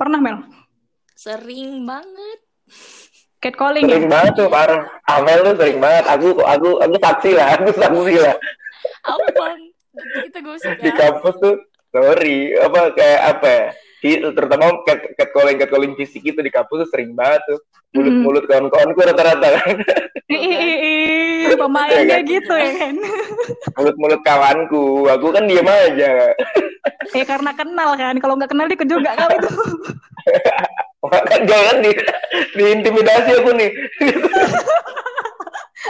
Pernah 0.00 0.20
Mel? 0.20 0.38
sering 1.16 1.88
banget. 1.88 2.40
Catcalling 3.40 3.88
sering 3.88 4.08
ya? 4.08 4.12
banget 4.12 4.32
tuh 4.36 4.48
parah. 4.52 4.84
Amel 5.08 5.40
tuh 5.52 5.54
sering 5.60 5.78
banget. 5.80 6.04
Aku 6.12 6.28
aku 6.44 6.68
aku 6.80 6.94
saksi 7.00 7.30
lah 7.36 7.46
aku 7.56 7.72
saksi 7.72 8.16
lah 8.20 8.36
apa 9.06 9.46
kita 10.26 10.38
gosip 10.42 10.76
di 10.78 10.90
ya 10.90 10.94
kampus 10.94 11.34
tuh 11.40 11.56
sorry. 11.94 12.52
Apa 12.58 12.92
kayak 12.92 13.20
apa 13.36 13.48
ya 13.48 13.66
terutama 14.32 14.64
cat 14.82 15.00
catcalling 15.14 15.56
catcalling 15.56 15.92
fisik 15.94 16.22
itu 16.22 16.38
di 16.38 16.48
kampus 16.48 16.84
tuh 16.84 16.90
sering 16.90 17.12
banget 17.12 17.40
tuh 17.46 17.58
mulut 17.94 18.14
mulut 18.20 18.44
kawan-kawanku 18.44 18.98
rata-rata 19.00 19.48
kan 19.56 19.76
ih, 20.28 20.42
ih, 21.48 21.56
pemainnya 21.56 22.18
gitu 22.20 22.52
ya 22.52 22.72
kan? 22.76 22.94
mulut 23.74 23.96
mulut 23.96 24.20
kawanku 24.20 24.84
aku 25.06 25.26
kan 25.30 25.44
diem 25.44 25.64
aja 25.64 26.12
Ya 27.14 27.22
karena 27.22 27.54
kenal 27.54 27.94
kan, 27.94 28.18
kalau 28.18 28.34
nggak 28.34 28.50
kenal 28.50 28.66
dikit 28.66 28.86
juga 28.86 29.14
kali 29.14 29.38
itu. 29.38 29.50
kan 31.06 31.40
jangan 31.46 31.76
di 31.78 31.90
diintimidasi 32.52 33.30
aku 33.38 33.50
nih 33.54 33.70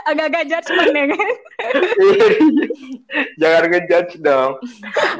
Agak-agak 0.07 0.45
judgement 0.47 0.93
ya 0.93 1.05
kan? 1.09 1.29
jangan 3.37 3.63
ngejudge 3.67 4.15
dong 4.21 4.53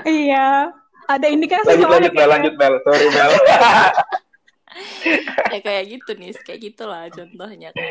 Iya. 0.05 0.71
Ada 1.07 1.27
indikasi 1.27 1.65
lanjut 1.65 1.81
soalnya 1.81 1.97
lanjut 1.97 2.11
Mel 2.11 2.19
kayak- 2.19 2.33
lanjut 2.33 2.55
Mel 2.55 2.75
sorry 2.83 3.07
Mel 3.09 3.33
ya 5.53 5.61
kayak 5.61 5.85
gitu 5.89 6.11
nih 6.15 6.31
kayak 6.37 6.61
gitulah 6.63 7.09
contohnya 7.09 7.71
kan 7.71 7.87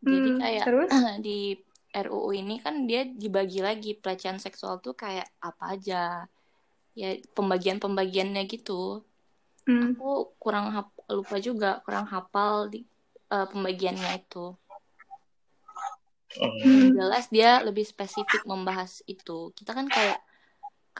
jadi 0.00 0.28
Hmm, 0.30 0.38
kayak 0.38 0.64
terus? 0.64 0.90
di 1.20 1.58
RUU 1.90 2.32
ini 2.32 2.56
kan 2.56 2.86
dia 2.86 3.04
dibagi 3.04 3.60
lagi 3.60 3.92
pelecehan 3.92 4.38
seksual 4.38 4.78
tuh 4.78 4.94
kayak 4.94 5.26
apa 5.40 5.74
aja. 5.74 6.24
Ya 6.94 7.18
pembagian-pembagiannya 7.34 8.46
gitu. 8.46 9.02
Hmm. 9.68 9.92
aku 9.92 10.32
kurang 10.38 10.72
hap- 10.72 10.96
lupa 11.06 11.36
juga 11.36 11.82
kurang 11.84 12.06
hafal 12.06 12.68
di 12.68 12.86
eh, 13.26 13.44
pembagiannya 13.44 14.08
itu. 14.16 14.54
Hmm. 16.38 16.94
Jelas 16.94 17.26
dia 17.28 17.60
lebih 17.60 17.82
spesifik 17.82 18.46
membahas 18.46 19.02
itu. 19.04 19.50
Kita 19.52 19.74
kan 19.74 19.84
kayak 19.84 20.22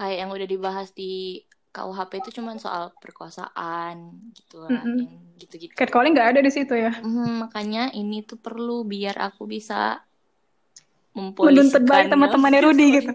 kayak 0.01 0.17
yang 0.25 0.31
udah 0.33 0.49
dibahas 0.49 0.89
di 0.97 1.45
KUHP 1.71 2.25
itu 2.25 2.41
cuman 2.41 2.57
soal 2.57 2.89
perkosaan 2.99 4.17
gitu 4.33 4.65
lah 4.65 4.81
Mm-mm. 4.81 4.97
yang 5.07 5.13
gitu-gitu 5.37 5.77
Catcalling 5.77 6.17
nggak 6.17 6.35
ada 6.35 6.41
di 6.41 6.49
situ 6.49 6.73
ya? 6.73 6.89
Hmm, 6.99 7.45
makanya 7.47 7.93
ini 7.93 8.25
tuh 8.25 8.41
perlu 8.41 8.81
biar 8.83 9.21
aku 9.21 9.45
bisa 9.45 10.01
Menuntut 11.11 11.85
balik 11.85 12.09
teman-temannya 12.09 12.61
Rudy 12.65 12.87
gitu. 13.03 13.11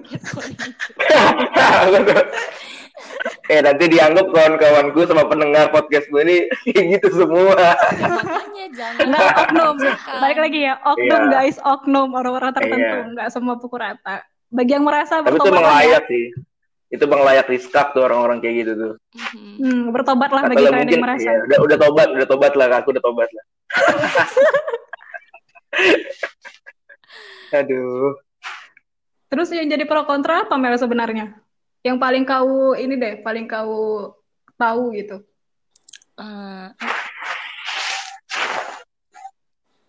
eh 3.45 3.61
nanti 3.61 3.85
dianggap 3.91 4.25
kawan-kawanku 4.31 5.05
sama 5.05 5.27
pendengar 5.29 5.69
podcast 5.69 6.09
gue 6.09 6.21
ini 6.25 6.37
kayak 6.65 6.85
gitu 6.99 7.07
semua 7.23 7.53
makanya 7.55 8.65
jangan 8.73 9.05
Nggak, 9.09 9.29
oknum. 9.47 9.75
Jangan. 9.79 10.17
Balik 10.21 10.39
lagi 10.41 10.59
ya, 10.65 10.73
oknum 10.81 11.21
Iya. 11.21 11.31
guys, 11.31 11.57
oknum. 11.61 12.09
Orang-orang 12.15 12.51
tertentu, 12.55 12.81
Iya. 12.81 13.11
nggak 13.13 13.27
semua 13.29 13.55
pukul 13.61 13.79
rata. 13.83 14.25
Bagi 14.49 14.71
yang 14.73 14.85
merasa 14.87 15.21
tapi 15.21 15.35
itu 15.35 15.45
bertobatlah 15.45 15.83
ya. 15.83 15.99
sih 16.07 16.25
itu 16.95 17.05
bang 17.05 17.21
layak 17.21 17.45
diskap 17.45 17.91
tuh 17.91 18.01
orang-orang 18.03 18.39
kayak 18.39 18.55
gitu 18.63 18.71
tuh 18.75 18.93
Mhm. 19.15 19.55
Hmm, 19.59 19.81
bertobatlah 19.91 20.41
bagi 20.45 20.63
lah 20.63 20.71
kalian 20.71 20.79
mungkin 20.83 20.95
yang 20.95 21.03
merasa. 21.03 21.23
iya, 21.23 21.33
udah 21.43 21.59
udah 21.63 21.77
tobat 21.79 22.07
udah 22.11 22.27
tobat 22.27 22.53
lah 22.55 22.67
aku 22.75 22.89
udah 22.95 23.03
tobat 23.03 23.29
lah 23.29 23.45
aduh 27.55 28.15
Terus 29.25 29.51
yang 29.51 29.67
jadi 29.67 29.83
pro 29.83 30.07
kontra 30.07 30.47
apa 30.47 30.55
Mel 30.55 30.79
sebenarnya? 30.79 31.35
Yang 31.83 31.97
paling 31.99 32.23
kau 32.23 32.71
ini 32.71 32.95
deh, 32.95 33.19
paling 33.19 33.51
kau 33.51 34.15
tahu 34.55 34.95
gitu. 34.95 35.19
Eh, 36.15 36.67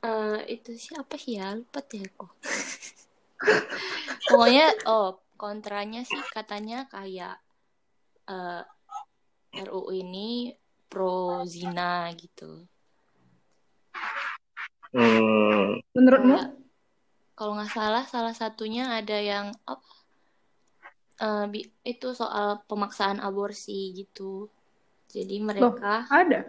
eh, 0.02 0.38
itu 0.50 0.74
siapa 0.74 1.14
sih 1.14 1.38
ya 1.38 1.54
lupa 1.54 1.78
deh 1.82 2.02
aku 2.02 2.26
pokoknya 4.30 4.66
oh 4.90 5.14
kontranya 5.36 6.02
sih 6.02 6.20
katanya 6.32 6.88
kayak 6.90 7.38
eh, 8.26 8.62
RUU 9.56 9.92
ini 9.92 10.52
pro 10.88 11.44
zina 11.48 12.10
gitu 12.16 12.64
hmm. 14.92 15.80
Menurutmu? 15.94 16.36
Kalau 17.36 17.52
nggak 17.56 17.72
salah 17.72 18.04
salah 18.08 18.34
satunya 18.34 18.88
ada 18.96 19.16
yang 19.20 19.52
apa 19.68 19.88
eh, 21.20 21.46
bi- 21.52 21.72
itu 21.84 22.08
soal 22.16 22.64
pemaksaan 22.64 23.20
aborsi 23.20 23.92
gitu 23.92 24.48
jadi 25.12 25.36
mereka 25.40 26.08
Ada. 26.08 26.40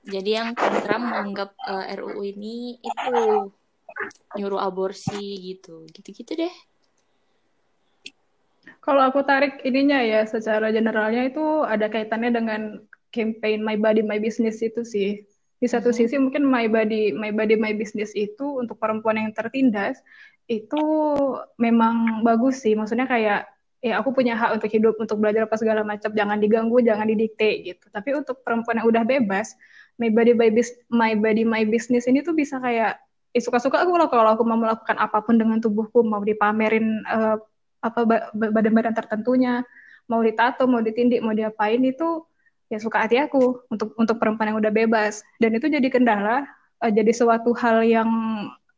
Jadi 0.00 0.30
yang 0.32 0.56
kontra 0.56 0.96
menganggap 0.96 1.52
eh, 1.60 1.94
RUU 2.00 2.24
ini 2.24 2.80
itu 2.80 3.18
nyuruh 4.38 4.60
aborsi 4.62 5.36
gitu, 5.42 5.84
gitu-gitu 5.90 6.32
deh. 6.38 6.54
Kalau 8.78 9.02
aku 9.10 9.20
tarik 9.26 9.60
ininya 9.66 9.98
ya, 10.00 10.22
secara 10.24 10.70
generalnya 10.70 11.26
itu 11.26 11.66
ada 11.66 11.90
kaitannya 11.90 12.30
dengan 12.30 12.60
campaign 13.10 13.66
My 13.66 13.74
Body 13.74 14.06
My 14.06 14.22
Business 14.22 14.62
itu 14.62 14.86
sih. 14.86 15.26
Di 15.60 15.68
satu 15.68 15.92
Mhm. 15.92 15.96
sisi 15.98 16.16
mungkin 16.16 16.46
My 16.48 16.70
Body 16.70 17.12
My 17.12 17.34
Body 17.34 17.58
My 17.58 17.74
Business 17.76 18.14
itu 18.16 18.62
untuk 18.62 18.80
perempuan 18.80 19.20
yang 19.20 19.30
tertindas 19.36 20.00
itu 20.48 20.82
memang 21.60 22.24
bagus 22.24 22.64
sih. 22.64 22.72
Maksudnya 22.78 23.04
kayak 23.04 23.46
ya 23.80 24.00
aku 24.00 24.12
punya 24.12 24.36
hak 24.36 24.60
untuk 24.60 24.70
hidup, 24.72 24.94
untuk 25.00 25.20
belajar 25.20 25.48
apa 25.48 25.56
segala 25.56 25.80
macam, 25.84 26.12
jangan 26.12 26.36
diganggu, 26.40 26.80
jangan 26.84 27.06
didikte 27.08 27.64
gitu. 27.64 27.84
Tapi 27.92 28.12
untuk 28.16 28.40
perempuan 28.44 28.80
yang 28.80 28.88
udah 28.88 29.04
bebas, 29.04 29.52
My 30.00 30.08
Body 30.08 30.32
My, 30.32 30.48
Bus- 30.52 30.80
My 30.88 31.12
Body 31.16 31.44
My 31.44 31.64
Business 31.68 32.08
ini 32.08 32.24
tuh 32.24 32.32
bisa 32.32 32.56
kayak 32.60 33.00
eh, 33.30 33.42
suka-suka 33.42 33.84
aku 33.84 33.94
lah 33.94 34.08
kalau 34.10 34.32
aku 34.34 34.42
mau 34.48 34.58
melakukan 34.58 34.96
apa 34.98 35.22
pun 35.22 35.36
dengan 35.38 35.60
tubuhku, 35.60 36.02
mau 36.02 36.20
dipamerin 36.24 37.04
eh, 37.04 37.36
apa 37.80 38.00
ba- 38.04 38.28
ba- 38.32 38.52
badan-badan 38.52 38.94
tertentunya. 38.96 39.64
Mau 40.06 40.20
ditato 40.20 40.66
mau 40.66 40.80
ditindik 40.82 41.20
mau 41.24 41.34
diapain 41.34 41.80
itu 41.80 42.24
ya 42.70 42.78
suka 42.78 43.02
hati 43.06 43.18
aku 43.18 43.66
untuk 43.70 43.94
untuk 43.98 44.16
perempuan 44.20 44.54
yang 44.54 44.58
udah 44.60 44.72
bebas. 44.72 45.24
Dan 45.42 45.56
itu 45.56 45.66
jadi 45.66 45.86
kendala 45.90 46.46
eh, 46.84 46.92
jadi 46.92 47.10
suatu 47.10 47.52
hal 47.56 47.82
yang 47.84 48.10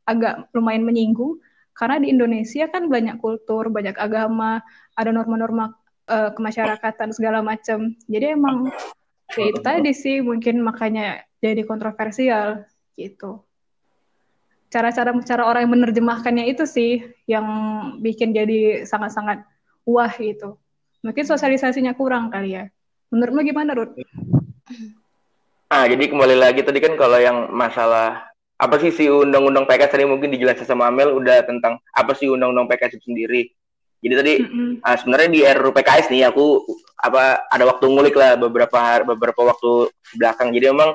agak 0.09 0.51
lumayan 0.57 0.87
menyinggung. 0.87 1.39
Karena 1.73 1.97
di 1.97 2.13
Indonesia 2.13 2.69
kan 2.69 2.89
banyak 2.89 3.17
kultur 3.19 3.73
banyak 3.73 3.97
agama 3.97 4.61
ada 4.97 5.11
norma-norma 5.11 5.73
eh, 6.09 6.31
kemasyarakatan 6.37 7.13
segala 7.17 7.41
macam. 7.41 7.97
Jadi 8.09 8.37
emang 8.37 8.71
ya 9.33 9.49
itu 9.49 9.93
sih 9.97 10.21
mungkin 10.21 10.61
makanya 10.61 11.25
jadi 11.41 11.65
kontroversial 11.65 12.69
gitu 12.95 13.41
cara-cara 14.73 15.13
cara 15.21 15.43
orang 15.45 15.69
yang 15.69 15.73
menerjemahkannya 15.77 16.49
itu 16.49 16.65
sih 16.65 17.05
yang 17.29 17.45
bikin 18.01 18.33
jadi 18.33 18.89
sangat-sangat 18.89 19.45
wah 19.85 20.11
gitu. 20.17 20.57
Mungkin 21.05 21.29
sosialisasinya 21.29 21.93
kurang 21.93 22.33
kali 22.33 22.57
ya. 22.57 22.65
Menurutmu 23.13 23.45
gimana, 23.45 23.77
Ruth? 23.77 23.93
Nah, 25.69 25.85
jadi 25.85 26.05
kembali 26.09 26.37
lagi 26.41 26.65
tadi 26.65 26.81
kan 26.81 26.97
kalau 26.97 27.21
yang 27.21 27.53
masalah 27.53 28.33
apa 28.57 28.79
sih 28.79 28.95
si 28.95 29.11
undang-undang 29.11 29.67
PKS 29.67 29.93
tadi 29.93 30.05
mungkin 30.07 30.31
dijelasin 30.31 30.65
sama 30.65 30.89
Amel 30.89 31.13
udah 31.13 31.43
tentang 31.45 31.77
apa 31.93 32.15
sih 32.15 32.31
undang-undang 32.31 32.71
PKS 32.71 32.97
itu 32.97 33.13
sendiri. 33.13 33.53
Jadi 34.03 34.15
tadi 34.15 34.35
Mm-mm. 34.43 34.71
ah, 34.87 34.97
sebenarnya 34.97 35.29
di 35.31 35.41
RUU 35.43 35.75
PKS 35.75 36.11
nih 36.11 36.31
aku 36.31 36.63
apa 37.03 37.43
ada 37.51 37.65
waktu 37.67 37.85
ngulik 37.91 38.15
lah 38.15 38.39
beberapa 38.39 38.79
hari- 38.79 39.07
beberapa 39.07 39.43
waktu 39.43 39.91
belakang. 40.15 40.55
Jadi 40.55 40.71
memang 40.71 40.95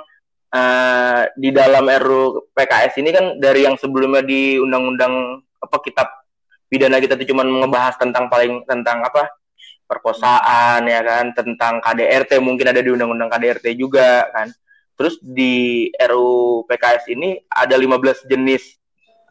eh, 0.54 1.22
di 1.36 1.50
dalam 1.52 1.86
RUU 1.86 2.52
PKS 2.54 2.94
ini 3.02 3.10
kan 3.12 3.26
dari 3.38 3.68
yang 3.68 3.76
sebelumnya 3.76 4.24
di 4.24 4.56
undang-undang 4.58 5.44
apa 5.58 5.78
kitab 5.82 6.08
pidana 6.68 7.00
kita 7.00 7.16
itu 7.20 7.32
cuma 7.32 7.44
ngebahas 7.48 7.96
tentang 7.96 8.28
paling 8.28 8.64
tentang 8.68 9.02
apa 9.04 9.32
perkosaan 9.88 10.84
ya 10.84 11.00
kan 11.00 11.32
tentang 11.32 11.80
KDRT 11.80 12.44
mungkin 12.44 12.68
ada 12.68 12.84
di 12.84 12.92
undang-undang 12.92 13.32
KDRT 13.32 13.80
juga 13.80 14.28
kan 14.36 14.52
terus 15.00 15.16
di 15.22 15.88
RUU 15.96 16.68
PKS 16.68 17.08
ini 17.14 17.40
ada 17.48 17.78
15 17.78 18.28
jenis 18.28 18.76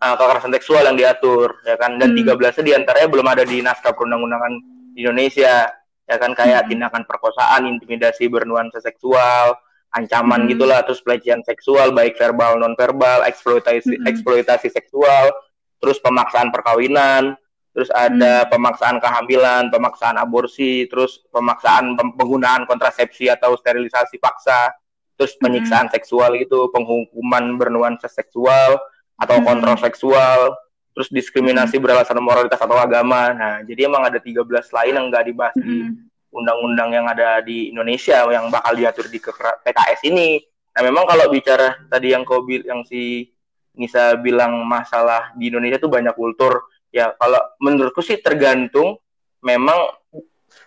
uh, 0.01 0.15
kekerasan 0.17 0.55
seksual 0.57 0.87
yang 0.87 0.97
diatur 0.97 1.61
ya 1.67 1.77
kan 1.77 2.01
dan 2.01 2.17
Hmm. 2.17 2.25
13 2.25 2.65
di 2.65 2.73
antaranya 2.73 3.09
belum 3.11 3.27
ada 3.29 3.45
di 3.45 3.61
naskah 3.61 3.93
perundang-undangan 3.93 4.53
di 4.97 5.05
Indonesia 5.05 5.69
ya 6.07 6.17
kan 6.17 6.33
kayak 6.33 6.65
Hmm. 6.65 6.71
tindakan 6.73 7.03
perkosaan 7.05 7.69
intimidasi 7.69 8.31
bernuansa 8.33 8.81
seksual 8.81 9.59
ancaman 9.97 10.45
Hmm. 10.45 10.51
gitulah 10.53 10.85
terus 10.85 11.01
pelecehan 11.01 11.41
seksual 11.41 11.97
baik 11.97 12.21
verbal 12.21 12.61
non 12.61 12.77
verbal 12.77 13.25
eksploitasi 13.25 13.97
Hmm. 13.97 14.07
eksploitasi 14.07 14.69
seksual 14.69 15.33
terus 15.81 15.97
pemaksaan 16.05 16.53
perkawinan 16.53 17.35
terus 17.77 17.93
ada 17.93 18.49
pemaksaan 18.49 18.97
kehamilan, 19.05 19.69
pemaksaan 19.69 20.17
aborsi, 20.17 20.89
terus 20.89 21.21
pemaksaan 21.29 21.93
pem- 21.93 22.17
penggunaan 22.17 22.65
kontrasepsi 22.65 23.29
atau 23.29 23.53
sterilisasi 23.53 24.17
paksa, 24.17 24.73
terus 25.21 25.37
penyiksaan 25.37 25.93
seksual 25.93 26.41
itu, 26.41 26.73
penghukuman 26.73 27.61
bernuansa 27.61 28.09
seksual 28.09 28.81
atau 29.21 29.37
Mm-mm. 29.37 29.45
kontrol 29.45 29.77
seksual, 29.77 30.57
terus 30.97 31.13
diskriminasi 31.13 31.77
beralasan 31.77 32.17
moralitas 32.17 32.57
atau 32.57 32.81
agama. 32.81 33.37
Nah, 33.37 33.55
jadi 33.69 33.93
emang 33.93 34.09
ada 34.09 34.25
13 34.25 34.73
lain 34.73 34.97
yang 34.97 35.07
nggak 35.13 35.25
dibahas 35.29 35.57
di 35.61 35.85
Mm-mm. 35.85 36.06
Undang-undang 36.37 36.93
yang 36.93 37.07
ada 37.09 37.41
di 37.41 37.73
Indonesia 37.73 38.29
yang 38.29 38.53
bakal 38.53 38.77
diatur 38.77 39.09
di 39.09 39.19
PKS 39.19 40.05
ini. 40.05 40.39
Nah, 40.77 40.85
memang 40.85 41.09
kalau 41.09 41.33
bicara 41.33 41.89
tadi 41.89 42.13
yang 42.13 42.29
kau 42.29 42.45
yang 42.45 42.85
si 42.85 43.33
Nisa 43.77 44.17
bilang 44.21 44.61
masalah 44.69 45.33
di 45.37 45.49
Indonesia 45.49 45.81
tuh 45.81 45.89
banyak 45.89 46.13
kultur, 46.13 46.69
ya 46.93 47.13
kalau 47.17 47.41
menurutku 47.61 48.01
sih 48.05 48.21
tergantung 48.21 48.97
memang 49.45 49.79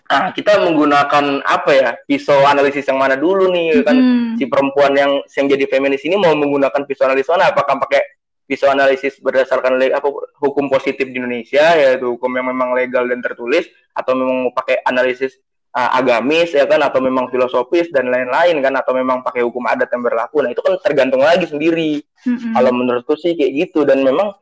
nah, 0.06 0.30
kita 0.34 0.62
menggunakan 0.62 1.42
apa 1.42 1.72
ya 1.74 1.90
pisau 2.06 2.46
analisis 2.46 2.86
yang 2.86 3.02
mana 3.02 3.18
dulu 3.18 3.50
nih 3.50 3.82
kan 3.82 3.98
mm. 3.98 4.38
si 4.38 4.46
perempuan 4.46 4.94
yang 4.94 5.12
yang 5.26 5.46
jadi 5.50 5.66
feminis 5.66 6.06
ini 6.06 6.22
mau 6.22 6.34
menggunakan 6.38 6.86
pisau 6.86 7.10
analisis 7.10 7.34
mana 7.34 7.50
apakah 7.50 7.82
pakai 7.82 8.02
pisau 8.50 8.70
analisis 8.70 9.22
berdasarkan 9.22 9.78
apa 9.94 10.10
hukum 10.42 10.74
positif 10.74 11.06
di 11.10 11.22
Indonesia 11.22 11.78
yaitu 11.78 12.18
hukum 12.18 12.34
yang 12.34 12.50
memang 12.50 12.74
legal 12.74 13.06
dan 13.06 13.22
tertulis 13.22 13.70
atau 13.94 14.18
memang 14.18 14.50
mau 14.50 14.54
pakai 14.54 14.82
analisis 14.86 15.38
uh, 15.76 15.90
agamis 16.00 16.54
ya 16.56 16.66
kan 16.66 16.82
atau 16.82 17.00
memang 17.04 17.30
filosofis 17.30 17.90
dan 17.94 18.10
lain-lain 18.10 18.62
kan 18.64 18.74
atau 18.78 18.96
memang 18.96 19.22
pakai 19.22 19.46
hukum 19.46 19.66
adat 19.70 19.90
yang 19.94 20.04
berlaku. 20.06 20.42
Nah 20.42 20.50
itu 20.54 20.62
kan 20.64 20.78
tergantung 20.82 21.22
lagi 21.22 21.46
sendiri. 21.46 22.02
Mm-hmm. 22.20 22.52
kalau 22.52 22.72
menurutku 22.76 23.16
sih 23.16 23.40
kayak 23.40 23.52
gitu. 23.68 23.88
Dan 23.88 24.04
memang 24.04 24.36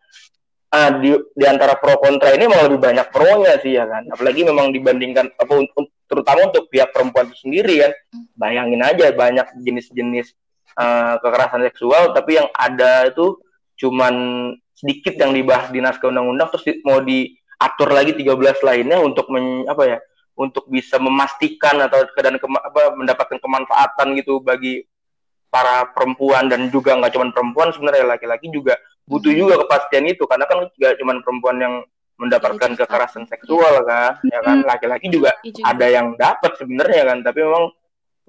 uh, 0.73 0.91
di, 0.97 1.13
di 1.37 1.45
antara 1.45 1.77
pro 1.77 2.01
kontra 2.01 2.33
ini 2.33 2.49
malah 2.49 2.65
lebih 2.71 2.81
banyak 2.81 3.07
pro-nya 3.13 3.53
sih 3.61 3.77
ya 3.77 3.85
kan. 3.85 4.07
Apalagi 4.09 4.41
memang 4.47 4.73
dibandingkan 4.73 5.29
apa 5.37 5.53
terutama 6.07 6.49
untuk 6.49 6.71
pihak 6.71 6.89
perempuan 6.89 7.29
itu 7.29 7.37
sendiri 7.45 7.85
kan. 7.85 7.91
Bayangin 8.33 8.81
aja 8.81 9.13
banyak 9.13 9.45
jenis-jenis 9.61 10.33
uh, 10.77 11.15
kekerasan 11.21 11.65
seksual 11.67 12.13
tapi 12.13 12.39
yang 12.39 12.47
ada 12.53 13.09
itu 13.09 13.37
cuman 13.77 14.13
sedikit 14.77 15.17
yang 15.17 15.33
dibahas 15.33 15.73
di 15.73 15.81
naskah 15.81 16.09
undang-undang 16.09 16.49
terus 16.53 16.65
mau 16.85 17.01
diatur 17.01 17.89
lagi 17.89 18.13
13 18.13 18.61
lainnya 18.61 18.97
untuk 19.01 19.29
men, 19.33 19.65
apa 19.65 19.83
ya 19.85 19.97
untuk 20.37 20.69
bisa 20.69 21.01
memastikan 21.01 21.81
atau 21.81 22.05
dan 22.21 22.37
kema, 22.37 22.61
apa, 22.61 22.93
mendapatkan 22.93 23.41
kemanfaatan 23.41 24.13
gitu 24.21 24.37
bagi 24.37 24.85
para 25.49 25.89
perempuan 25.97 26.45
dan 26.45 26.69
juga 26.69 26.93
nggak 26.93 27.17
cuma 27.17 27.33
perempuan 27.33 27.73
sebenarnya 27.73 28.05
laki-laki 28.05 28.53
juga 28.53 28.77
butuh 29.09 29.33
hmm. 29.33 29.41
juga 29.41 29.53
kepastian 29.65 30.05
itu 30.05 30.23
karena 30.29 30.45
kan 30.45 30.69
nggak 30.69 30.95
cuma 31.01 31.17
perempuan 31.25 31.57
yang 31.57 31.75
mendapatkan 32.17 32.73
ya, 32.73 32.77
kekerasan 32.85 33.25
seksual 33.25 33.81
kan 33.85 34.21
ya 34.29 34.39
kan 34.45 34.61
hmm. 34.61 34.67
laki-laki 34.69 35.07
juga, 35.09 35.33
ya, 35.41 35.73
ada 35.73 35.85
yang 35.89 36.13
dapat 36.17 36.51
sebenarnya 36.57 37.03
kan 37.13 37.17
tapi 37.25 37.39
memang 37.41 37.73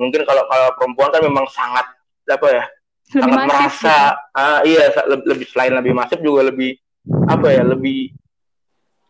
mungkin 0.00 0.22
kalau 0.24 0.44
kalau 0.48 0.68
perempuan 0.80 1.08
kan 1.12 1.22
memang 1.24 1.46
sangat 1.52 1.86
apa 2.28 2.48
ya 2.48 2.64
lebih 3.08 3.24
sangat 3.24 3.40
masif, 3.40 3.48
merasa 3.48 3.96
gitu. 3.96 4.40
ah, 4.40 4.60
iya 4.64 4.84
lebih 5.24 5.46
selain 5.48 5.72
lebih 5.76 5.92
masif 5.96 6.18
juga 6.20 6.40
lebih 6.52 6.76
apa 7.28 7.48
ya 7.48 7.62
lebih 7.64 8.12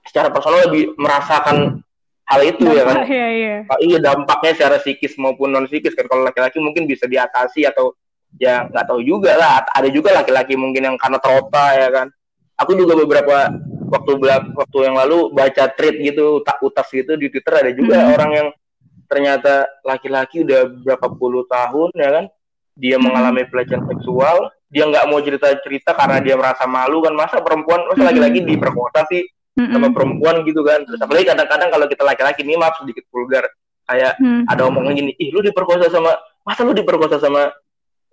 secara 0.07 0.31
personal 0.31 0.71
lebih 0.71 0.95
merasakan 0.97 1.83
hal 2.28 2.40
itu 2.44 2.64
Dampak, 2.68 2.76
ya 2.76 2.85
kan? 2.85 2.97
Iya, 3.08 3.28
iya. 3.32 3.56
iya 3.80 3.99
dampaknya 3.99 4.52
secara 4.52 4.76
psikis 4.78 5.16
maupun 5.16 5.49
non 5.49 5.64
psikis 5.64 5.97
kan. 5.97 6.04
Kalau 6.04 6.23
laki-laki 6.28 6.61
mungkin 6.61 6.85
bisa 6.85 7.08
diatasi 7.08 7.64
atau 7.64 7.97
ya 8.37 8.68
nggak 8.68 8.85
tahu 8.85 9.00
juga 9.00 9.35
lah. 9.35 9.64
Ada 9.73 9.88
juga 9.88 10.12
laki-laki 10.12 10.54
mungkin 10.54 10.92
yang 10.92 10.97
karena 11.00 11.16
terota 11.16 11.66
ya 11.73 11.88
kan? 11.88 12.06
Aku 12.61 12.76
juga 12.76 12.99
beberapa 12.99 13.49
waktu 13.88 14.12
waktu 14.52 14.78
yang 14.85 14.97
lalu 14.99 15.32
baca 15.32 15.73
tweet 15.73 15.97
gitu 16.04 16.44
tak 16.44 16.61
utas 16.61 16.85
gitu 16.92 17.16
di 17.16 17.32
twitter 17.32 17.64
ada 17.64 17.70
juga 17.73 17.97
hmm. 17.97 18.12
orang 18.12 18.30
yang 18.35 18.49
ternyata 19.08 19.64
laki-laki 19.87 20.44
udah 20.44 20.68
berapa 20.85 21.06
puluh 21.16 21.49
tahun 21.49 21.90
ya 21.97 22.11
kan? 22.12 22.25
Dia 22.76 22.97
hmm. 23.00 23.04
mengalami 23.08 23.42
pelecehan 23.49 23.88
seksual. 23.88 24.52
Dia 24.68 24.85
nggak 24.85 25.08
mau 25.08 25.16
cerita 25.25 25.49
cerita 25.64 25.97
karena 25.97 26.20
dia 26.20 26.37
merasa 26.37 26.68
malu 26.68 27.00
kan. 27.00 27.16
Masa 27.16 27.40
perempuan 27.40 27.88
masa 27.88 28.12
laki-laki 28.12 28.44
diperkosa 28.44 29.08
sih 29.08 29.25
mm-hmm. 29.58 29.74
sama 29.74 29.88
perempuan 29.90 30.46
gitu 30.46 30.62
kan. 30.62 30.86
Terus 30.86 31.00
apalagi 31.02 31.26
kadang-kadang 31.26 31.68
kalau 31.74 31.86
kita 31.90 32.02
laki-laki 32.06 32.40
ini 32.46 32.54
maaf 32.54 32.78
sedikit 32.78 33.04
vulgar. 33.10 33.44
Kayak 33.88 34.14
mm-hmm. 34.22 34.46
ada 34.46 34.62
omongan 34.70 34.92
gini 34.94 35.12
ih 35.18 35.28
lu 35.34 35.42
diperkosa 35.42 35.90
sama 35.90 36.14
masa 36.46 36.62
lu 36.62 36.72
diperkosa 36.72 37.18
sama 37.18 37.50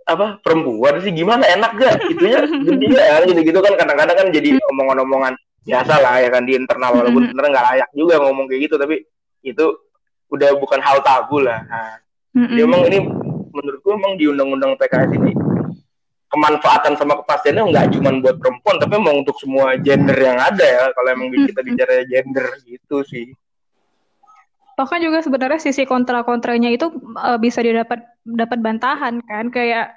apa 0.06 0.42
perempuan 0.42 0.98
sih? 1.06 1.14
Gimana? 1.14 1.46
Enak 1.46 1.72
gak? 1.78 1.96
Itunya 2.18 2.40
gede 2.50 2.88
ya 2.90 3.22
gitu 3.30 3.42
gitu 3.46 3.60
kan. 3.62 3.78
Kadang-kadang 3.78 4.18
kan 4.18 4.28
jadi 4.34 4.58
omongan-omongan 4.74 5.34
biasa 5.66 5.94
lah 6.02 6.16
ya 6.26 6.30
kan 6.34 6.44
di 6.50 6.58
internal. 6.58 6.92
Walaupun 6.98 7.30
sebenarnya 7.30 7.52
nggak 7.54 7.68
layak 7.70 7.90
juga 7.94 8.16
ngomong 8.26 8.46
kayak 8.50 8.62
gitu 8.66 8.76
tapi 8.82 8.96
itu 9.46 9.66
udah 10.34 10.50
bukan 10.58 10.82
hal 10.82 11.06
tabu 11.06 11.38
lah. 11.46 11.62
Nah, 11.70 12.02
mm-hmm. 12.34 12.50
jadi 12.50 12.62
emang 12.66 12.82
ini 12.90 12.98
menurutku 13.56 13.90
emang 13.94 14.18
di 14.20 14.26
undang-undang 14.28 14.76
PKS 14.76 15.16
ini 15.16 15.32
kemanfaatan 16.36 17.00
sama 17.00 17.24
kepastiannya 17.24 17.64
nggak 17.72 17.88
cuma 17.96 18.20
buat 18.20 18.36
perempuan 18.36 18.76
tapi 18.78 19.00
memang 19.00 19.24
untuk 19.24 19.40
semua 19.40 19.80
gender 19.80 20.20
yang 20.20 20.36
ada 20.36 20.66
ya 20.66 20.84
kalau 20.92 21.10
emang 21.16 21.32
kita 21.32 21.64
bicara 21.64 22.04
gender 22.06 22.48
gitu 22.68 23.02
sih. 23.08 23.32
Bahkan 24.76 25.00
juga 25.00 25.24
sebenarnya 25.24 25.64
sisi 25.64 25.88
kontra-kontranya 25.88 26.68
itu 26.68 26.92
uh, 27.16 27.40
bisa 27.40 27.64
didapat 27.64 28.04
dapat 28.28 28.60
bantahan 28.60 29.24
kan 29.24 29.48
kayak 29.48 29.96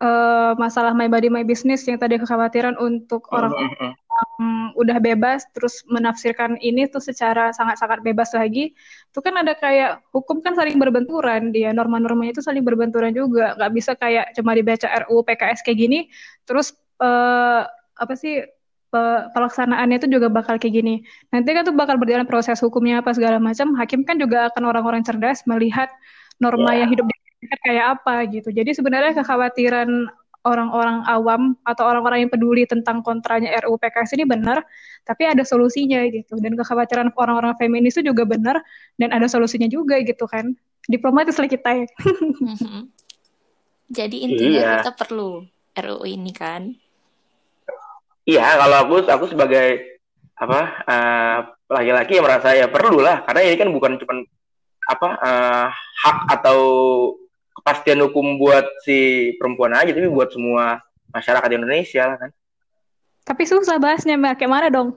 uh, 0.00 0.56
masalah 0.56 0.96
my 0.96 1.12
body 1.12 1.28
my 1.28 1.44
business 1.44 1.84
yang 1.84 2.00
tadi 2.00 2.16
kekhawatiran 2.16 2.80
untuk 2.80 3.28
orang 3.28 3.52
mm 3.52 3.72
-hmm 3.76 4.03
um, 4.14 4.70
udah 4.78 4.98
bebas 4.98 5.46
terus 5.54 5.82
menafsirkan 5.86 6.58
ini 6.60 6.86
tuh 6.90 7.02
secara 7.02 7.50
sangat-sangat 7.54 8.02
bebas 8.02 8.34
lagi 8.34 8.74
itu 9.10 9.18
kan 9.22 9.34
ada 9.38 9.54
kayak 9.54 10.02
hukum 10.14 10.42
kan 10.42 10.54
saling 10.54 10.78
berbenturan 10.78 11.50
dia 11.54 11.70
norma-normanya 11.70 12.38
itu 12.38 12.42
saling 12.42 12.62
berbenturan 12.62 13.14
juga 13.14 13.54
nggak 13.58 13.72
bisa 13.74 13.92
kayak 13.98 14.34
cuma 14.34 14.54
dibaca 14.54 14.86
RUU 15.06 15.22
PKS 15.26 15.60
kayak 15.62 15.78
gini 15.78 15.98
terus 16.46 16.74
uh, 17.02 17.66
apa 17.94 18.14
sih 18.18 18.42
pelaksanaannya 19.34 19.98
itu 19.98 20.06
juga 20.06 20.30
bakal 20.30 20.54
kayak 20.54 20.70
gini. 20.70 21.02
Nanti 21.34 21.50
kan 21.50 21.66
tuh 21.66 21.74
bakal 21.74 21.98
berjalan 21.98 22.30
proses 22.30 22.62
hukumnya 22.62 23.02
apa 23.02 23.10
segala 23.10 23.42
macam. 23.42 23.74
Hakim 23.74 24.06
kan 24.06 24.22
juga 24.22 24.54
akan 24.54 24.62
orang-orang 24.70 25.02
cerdas 25.02 25.42
melihat 25.50 25.90
norma 26.38 26.70
yeah. 26.70 26.86
yang 26.86 26.94
hidup 26.94 27.06
di 27.10 27.16
kayak 27.66 27.98
apa 27.98 28.24
gitu. 28.30 28.48
Jadi 28.54 28.70
sebenarnya 28.70 29.18
kekhawatiran 29.18 30.08
orang-orang 30.44 31.00
awam 31.08 31.56
atau 31.64 31.88
orang-orang 31.88 32.28
yang 32.28 32.30
peduli 32.30 32.68
tentang 32.68 33.00
kontranya 33.00 33.56
RUU 33.64 33.80
PKS 33.80 34.14
ini 34.20 34.28
benar, 34.28 34.60
tapi 35.08 35.24
ada 35.24 35.40
solusinya 35.42 36.04
gitu. 36.12 36.36
Dan 36.36 36.54
kekhawatiran 36.54 37.16
orang-orang 37.16 37.56
feminis 37.56 37.96
itu 37.96 38.12
juga 38.12 38.28
benar 38.28 38.60
dan 39.00 39.10
ada 39.16 39.24
solusinya 39.26 39.66
juga 39.66 39.98
gitu 40.04 40.28
kan. 40.28 40.52
Diplomatis 40.84 41.40
lah 41.40 41.48
kita 41.48 41.70
ya. 41.84 41.88
Mm-hmm. 42.44 42.82
Jadi 43.88 44.16
intinya 44.20 44.60
iya. 44.60 44.72
kita 44.84 44.92
perlu 44.92 45.48
RUU 45.74 46.04
ini 46.04 46.32
kan? 46.36 46.76
Iya, 48.24 48.56
kalau 48.56 48.76
aku 48.84 48.94
aku 49.08 49.24
sebagai 49.32 49.96
apa 50.34 50.60
uh, 50.88 51.38
laki-laki 51.70 52.18
yang 52.18 52.26
merasa 52.26 52.52
ya 52.58 52.66
perlu 52.66 52.98
lah 52.98 53.22
karena 53.22 53.40
ini 53.46 53.54
kan 53.54 53.70
bukan 53.70 53.94
cuma 54.02 54.18
apa 54.90 55.08
uh, 55.22 55.66
hak 55.70 56.18
atau 56.40 56.58
kepastian 57.64 58.04
hukum 58.04 58.36
buat 58.36 58.68
si 58.84 59.32
perempuan 59.40 59.72
aja 59.72 59.88
tapi 59.88 60.12
buat 60.12 60.28
semua 60.28 60.84
masyarakat 61.16 61.48
Indonesia 61.56 62.12
lah 62.12 62.20
kan 62.20 62.30
tapi 63.24 63.48
susah 63.48 63.80
bahasnya 63.80 64.20
mbak 64.20 64.36
kayak 64.36 64.52
mana 64.52 64.68
dong 64.68 64.92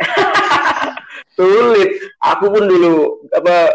sulit 1.36 1.92
aku 2.24 2.48
pun 2.48 2.64
dulu 2.64 3.20
apa 3.36 3.68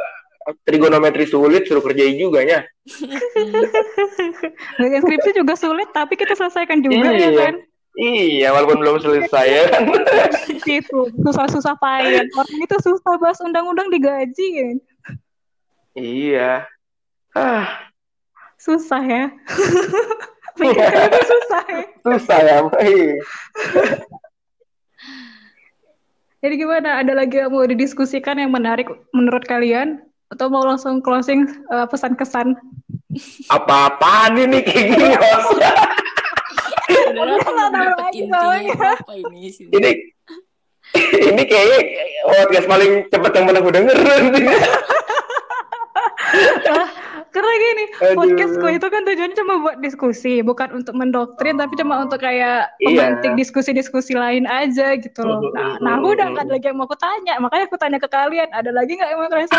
trigonometri 0.66 1.30
sulit 1.30 1.70
suruh 1.70 1.86
kerjain 1.86 2.18
juga 2.18 2.42
ya 2.42 2.66
skripsi 5.06 5.38
juga 5.38 5.54
sulit 5.54 5.94
tapi 5.94 6.18
kita 6.18 6.34
selesaikan 6.34 6.82
juga 6.82 6.98
ya 6.98 7.14
iya. 7.14 7.30
ya 7.30 7.32
kan 7.38 7.56
Iya, 7.94 8.50
walaupun 8.58 8.82
belum 8.82 8.98
selesai 9.06 9.48
ya 9.54 9.64
kan. 9.70 9.86
itu 10.82 11.14
susah-susah 11.14 11.78
payah. 11.78 12.26
Orang 12.26 12.58
itu 12.58 12.74
susah 12.82 13.22
bahas 13.22 13.38
undang-undang 13.38 13.94
digaji 13.94 14.48
kan. 14.58 14.78
Iya. 15.94 16.66
Ah. 17.34 17.90
Susah 18.62 19.02
ya. 19.04 19.34
Mikirnya 20.60 21.22
susah 21.26 21.64
ya. 21.68 21.84
Susah 22.06 22.40
ya. 22.40 22.58
Jadi 26.44 26.56
gimana? 26.60 27.00
Ada 27.02 27.14
lagi 27.18 27.38
yang 27.42 27.52
mau 27.52 27.66
didiskusikan 27.66 28.38
yang 28.38 28.52
menarik 28.54 28.88
menurut 29.12 29.44
kalian? 29.50 30.00
Atau 30.30 30.50
mau 30.50 30.66
langsung 30.66 31.02
closing 31.02 31.48
uh, 31.74 31.86
pesan 31.90 32.16
kesan? 32.16 32.56
Apa-apaan 33.50 34.38
ini 34.38 34.62
kayak 34.66 34.86
gini 34.94 35.14
ini 39.04 39.50
ini 39.74 39.92
ini 41.14 41.44
kayaknya 41.46 41.78
podcast 42.26 42.68
paling 42.70 42.92
cepat 43.10 43.32
yang 43.34 43.46
pernah 43.50 43.62
gue 43.62 43.74
denger 43.74 43.98
karena 47.34 47.50
gini, 47.58 47.86
Aduh. 47.90 48.16
podcastku 48.22 48.68
itu 48.70 48.88
kan 48.94 49.02
tujuannya 49.10 49.38
cuma 49.42 49.54
buat 49.66 49.78
diskusi, 49.82 50.46
bukan 50.46 50.70
untuk 50.78 50.94
mendoktrin, 50.94 51.58
tapi 51.58 51.74
cuma 51.74 52.06
untuk 52.06 52.22
kayak 52.22 52.70
iya. 52.78 53.18
diskusi-diskusi 53.34 54.14
lain 54.14 54.46
aja 54.46 54.94
gitu 55.02 55.26
loh. 55.26 55.42
Nah, 55.50 55.82
nah 55.82 55.98
aku 55.98 56.14
udah 56.14 56.30
nggak 56.30 56.46
ada 56.46 56.54
lagi 56.54 56.70
yang 56.70 56.78
mau 56.78 56.86
aku 56.86 56.94
tanya, 56.94 57.42
makanya 57.42 57.66
aku 57.66 57.78
tanya 57.82 57.98
ke 57.98 58.06
kalian, 58.06 58.50
ada 58.54 58.70
lagi 58.70 58.94
nggak 58.94 59.10
yang 59.10 59.20
mau 59.20 59.30
kalian 59.34 59.50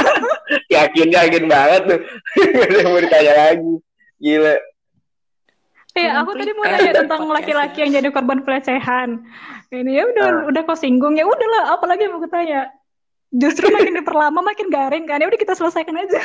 yakin 0.80 1.08
yakin 1.12 1.44
banget 1.44 1.82
tuh, 1.84 2.00
gak 2.56 2.64
ada 2.72 2.76
yang 2.80 2.88
mau 2.88 3.00
ditanya 3.04 3.32
lagi, 3.36 3.72
gila. 4.16 4.56
Iya, 5.94 6.10
aku 6.24 6.30
tadi 6.34 6.50
mau 6.56 6.66
nanya 6.66 6.92
tentang 7.04 7.22
laki-laki 7.30 7.78
yang 7.86 7.92
jadi 8.00 8.08
korban 8.10 8.42
pelecehan. 8.42 9.22
Ini 9.70 9.90
ya 9.92 10.02
udah, 10.08 10.26
uh. 10.26 10.48
udah 10.50 10.62
kau 10.66 10.74
singgung 10.74 11.14
ya 11.14 11.28
udahlah, 11.28 11.76
apalagi 11.76 12.08
yang 12.08 12.16
mau 12.16 12.24
aku 12.24 12.32
tanya. 12.32 12.72
Justru 13.34 13.66
makin 13.74 13.98
diperlama 13.98 14.40
makin 14.40 14.70
garing 14.70 15.04
kan. 15.10 15.18
Ya 15.18 15.26
udah 15.26 15.40
kita 15.40 15.58
selesaikan 15.58 15.98
aja. 15.98 16.20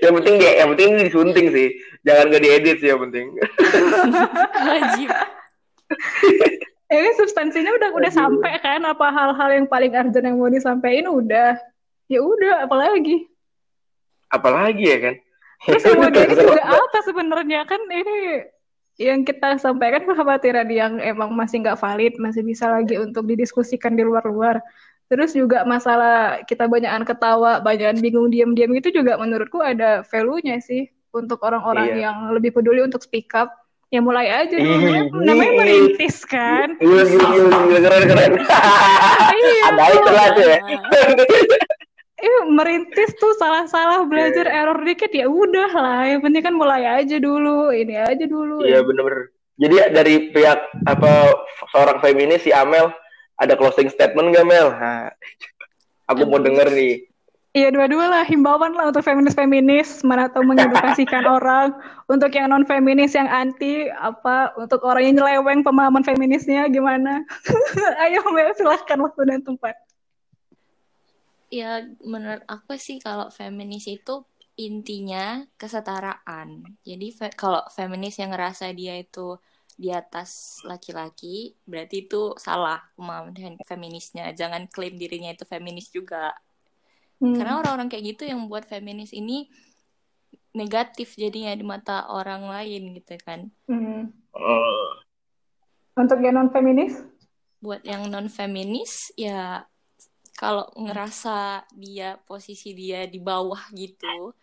Yang 0.00 0.12
penting 0.22 0.34
dia 0.38 0.62
yang 0.62 0.68
penting 0.72 0.88
ini 0.94 1.02
disunting 1.10 1.46
sih. 1.50 1.68
Jangan 2.06 2.30
gak 2.30 2.42
diedit 2.46 2.78
sih 2.78 2.86
yang 2.86 3.02
penting. 3.02 3.34
Wajib. 4.62 5.10
ya 6.86 6.98
kan 7.02 7.14
substansinya 7.18 7.74
udah 7.74 7.90
udah 7.98 8.12
sampai 8.14 8.62
kan? 8.62 8.86
Apa 8.86 9.10
hal-hal 9.10 9.58
yang 9.58 9.66
paling 9.66 9.90
urgent 9.90 10.22
yang 10.22 10.38
mau 10.38 10.46
disampaikan 10.46 11.10
udah? 11.10 11.58
Ya 12.06 12.22
udah 12.22 12.62
apalagi? 12.62 13.26
Apalagi 14.30 14.86
ya 14.86 14.98
kan? 15.02 15.14
Terus 15.66 15.82
yang 15.82 15.98
mau 15.98 16.14
diedit 16.14 16.38
juga 16.38 16.62
apa 16.62 16.98
sebenarnya? 17.02 17.66
Kan 17.66 17.82
ini 17.90 18.46
yang 18.96 19.28
kita 19.28 19.60
sampaikan 19.60 20.08
kekhawatiran 20.08 20.68
yang 20.72 20.96
emang 21.00 21.32
masih 21.36 21.60
nggak 21.60 21.76
valid 21.76 22.16
masih 22.16 22.40
bisa 22.40 22.64
lagi 22.72 22.96
untuk 22.96 23.28
didiskusikan 23.28 23.92
di 23.92 24.00
luar-luar 24.00 24.64
terus 25.06 25.36
juga 25.36 25.62
masalah 25.62 26.40
kita 26.48 26.66
banyakan 26.66 27.04
ketawa 27.04 27.60
banyakan 27.60 28.00
bingung 28.00 28.32
diam-diam 28.32 28.72
itu 28.72 28.90
juga 28.90 29.20
menurutku 29.20 29.60
ada 29.60 30.00
value-nya 30.08 30.58
sih 30.64 30.88
untuk 31.12 31.44
orang-orang 31.44 31.92
Iya. 31.92 32.10
yang 32.10 32.16
lebih 32.32 32.56
peduli 32.56 32.82
untuk 32.82 33.04
speak 33.04 33.30
up 33.36 33.52
ya 33.86 34.02
mulai 34.02 34.26
aja 34.26 34.56
dulu 34.58 35.22
namanya 35.22 35.52
merintis 35.62 36.26
kan 36.26 36.74
keren, 36.80 38.02
keren. 38.10 38.32
Iya, 39.30 39.54
Ada 39.70 39.84
itu 39.94 40.10
lah 40.10 40.26
tuh 40.34 40.44
ya. 40.44 40.58
Eh, 42.16 42.42
merintis 42.48 43.12
tuh 43.20 43.36
salah-salah 43.36 44.08
belajar 44.08 44.48
error 44.48 44.80
dikit 44.80 45.12
ya 45.12 45.28
udah 45.28 45.70
lah. 45.76 46.00
Yang 46.08 46.20
penting 46.24 46.42
kan 46.48 46.54
mulai 46.56 46.82
aja 46.88 47.20
dulu, 47.20 47.68
ini 47.68 48.00
aja 48.00 48.24
dulu. 48.24 48.64
Iya 48.64 48.80
bener-bener. 48.80 49.36
Jadi 49.56 49.74
dari 49.92 50.14
pihak 50.32 50.84
apa 50.88 51.32
seorang 51.72 52.00
feminis 52.00 52.44
si 52.44 52.52
Amel 52.52 52.92
ada 53.36 53.52
closing 53.56 53.92
statement 53.92 54.32
gak 54.32 54.48
Mel? 54.48 54.72
Nah, 54.72 55.12
aku 56.08 56.24
mau 56.28 56.40
denger 56.40 56.72
nih. 56.72 57.04
Iya 57.56 57.72
dua-dua 57.72 58.12
lah 58.12 58.24
himbauan 58.28 58.76
lah 58.76 58.92
untuk 58.92 59.00
feminis-feminis 59.00 60.04
mana 60.04 60.28
tahu 60.28 60.44
mengedukasikan 60.44 61.24
orang 61.40 61.72
untuk 62.04 62.28
yang 62.36 62.52
non 62.52 62.68
feminis 62.68 63.16
yang 63.16 63.24
anti 63.32 63.88
apa 63.96 64.52
untuk 64.60 64.84
orang 64.84 65.08
yang 65.08 65.24
nyeleweng 65.24 65.64
pemahaman 65.64 66.04
feminisnya 66.04 66.68
gimana 66.68 67.24
ayo 68.04 68.20
Mel 68.28 68.52
silahkan 68.60 69.00
waktu 69.00 69.24
dan 69.24 69.40
tempat 69.40 69.72
Ya, 71.50 71.84
menurut 72.02 72.42
aku 72.50 72.74
sih 72.74 72.98
kalau 72.98 73.30
feminis 73.30 73.86
itu 73.86 74.26
intinya 74.56 75.44
kesetaraan. 75.60 76.64
Jadi 76.82 77.06
fe- 77.12 77.36
kalau 77.36 77.62
feminis 77.70 78.16
yang 78.18 78.32
ngerasa 78.32 78.72
dia 78.72 78.96
itu 78.96 79.36
di 79.76 79.92
atas 79.92 80.60
laki-laki, 80.64 81.52
berarti 81.68 82.08
itu 82.08 82.32
salah 82.40 82.80
pemahaman 82.96 83.36
fe- 83.36 83.62
feminisnya. 83.68 84.32
Jangan 84.32 84.66
klaim 84.72 84.96
dirinya 84.96 85.30
itu 85.30 85.44
feminis 85.44 85.92
juga. 85.92 86.32
Hmm. 87.20 87.36
Karena 87.36 87.60
orang-orang 87.60 87.92
kayak 87.92 88.16
gitu 88.16 88.22
yang 88.26 88.48
buat 88.48 88.64
feminis 88.64 89.12
ini 89.12 89.46
negatif 90.56 91.20
jadinya 91.20 91.52
di 91.52 91.64
mata 91.64 92.08
orang 92.08 92.48
lain 92.48 92.96
gitu 92.96 93.20
kan. 93.20 93.52
Hmm. 93.68 94.08
Hmm. 94.36 94.88
untuk 95.96 96.20
yang 96.20 96.36
non 96.36 96.52
feminis 96.52 96.92
Buat 97.56 97.88
yang 97.88 98.04
non 98.12 98.28
feminis 98.28 99.16
ya 99.16 99.64
kalau 100.36 100.68
ngerasa 100.76 101.64
dia 101.72 102.20
posisi 102.28 102.76
dia 102.76 103.08
di 103.08 103.16
bawah 103.16 103.60
gitu, 103.72 104.36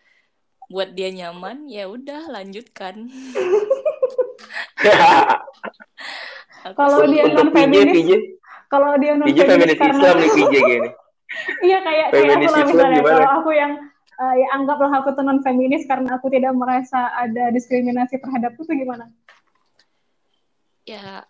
buat 0.68 0.90
dia 0.92 1.14
nyaman 1.14 1.70
ya 1.70 1.86
udah 1.86 2.28
lanjutkan. 2.34 3.08
Kalau 6.64 7.04
dia 7.04 7.28
non 7.28 7.52
feminis 7.52 8.08
kalau 8.72 8.96
dia 8.96 9.12
non 9.20 9.28
feminis 9.28 9.76
Islam 9.76 10.16
nih 10.16 10.30
PJ 10.32 10.54
gini. 10.64 10.90
Iya 11.66 11.82
kayak 11.82 12.14
kayak 12.14 12.30
aku 12.30 12.46
Feminis 12.46 12.52
lah 12.54 12.62
misalnya 12.62 13.00
kalau 13.02 13.28
aku 13.42 13.50
yang 13.58 13.72
eh, 14.22 14.34
ya 14.38 14.46
anggaplah 14.54 14.92
aku 15.02 15.18
tuh 15.18 15.26
non 15.26 15.42
feminis 15.42 15.82
karena 15.82 16.14
aku 16.14 16.30
tidak 16.30 16.54
merasa 16.54 17.10
ada 17.10 17.50
diskriminasi 17.50 18.22
terhadapku 18.22 18.62
tuh 18.62 18.76
gimana? 18.78 19.10
ya 20.84 21.24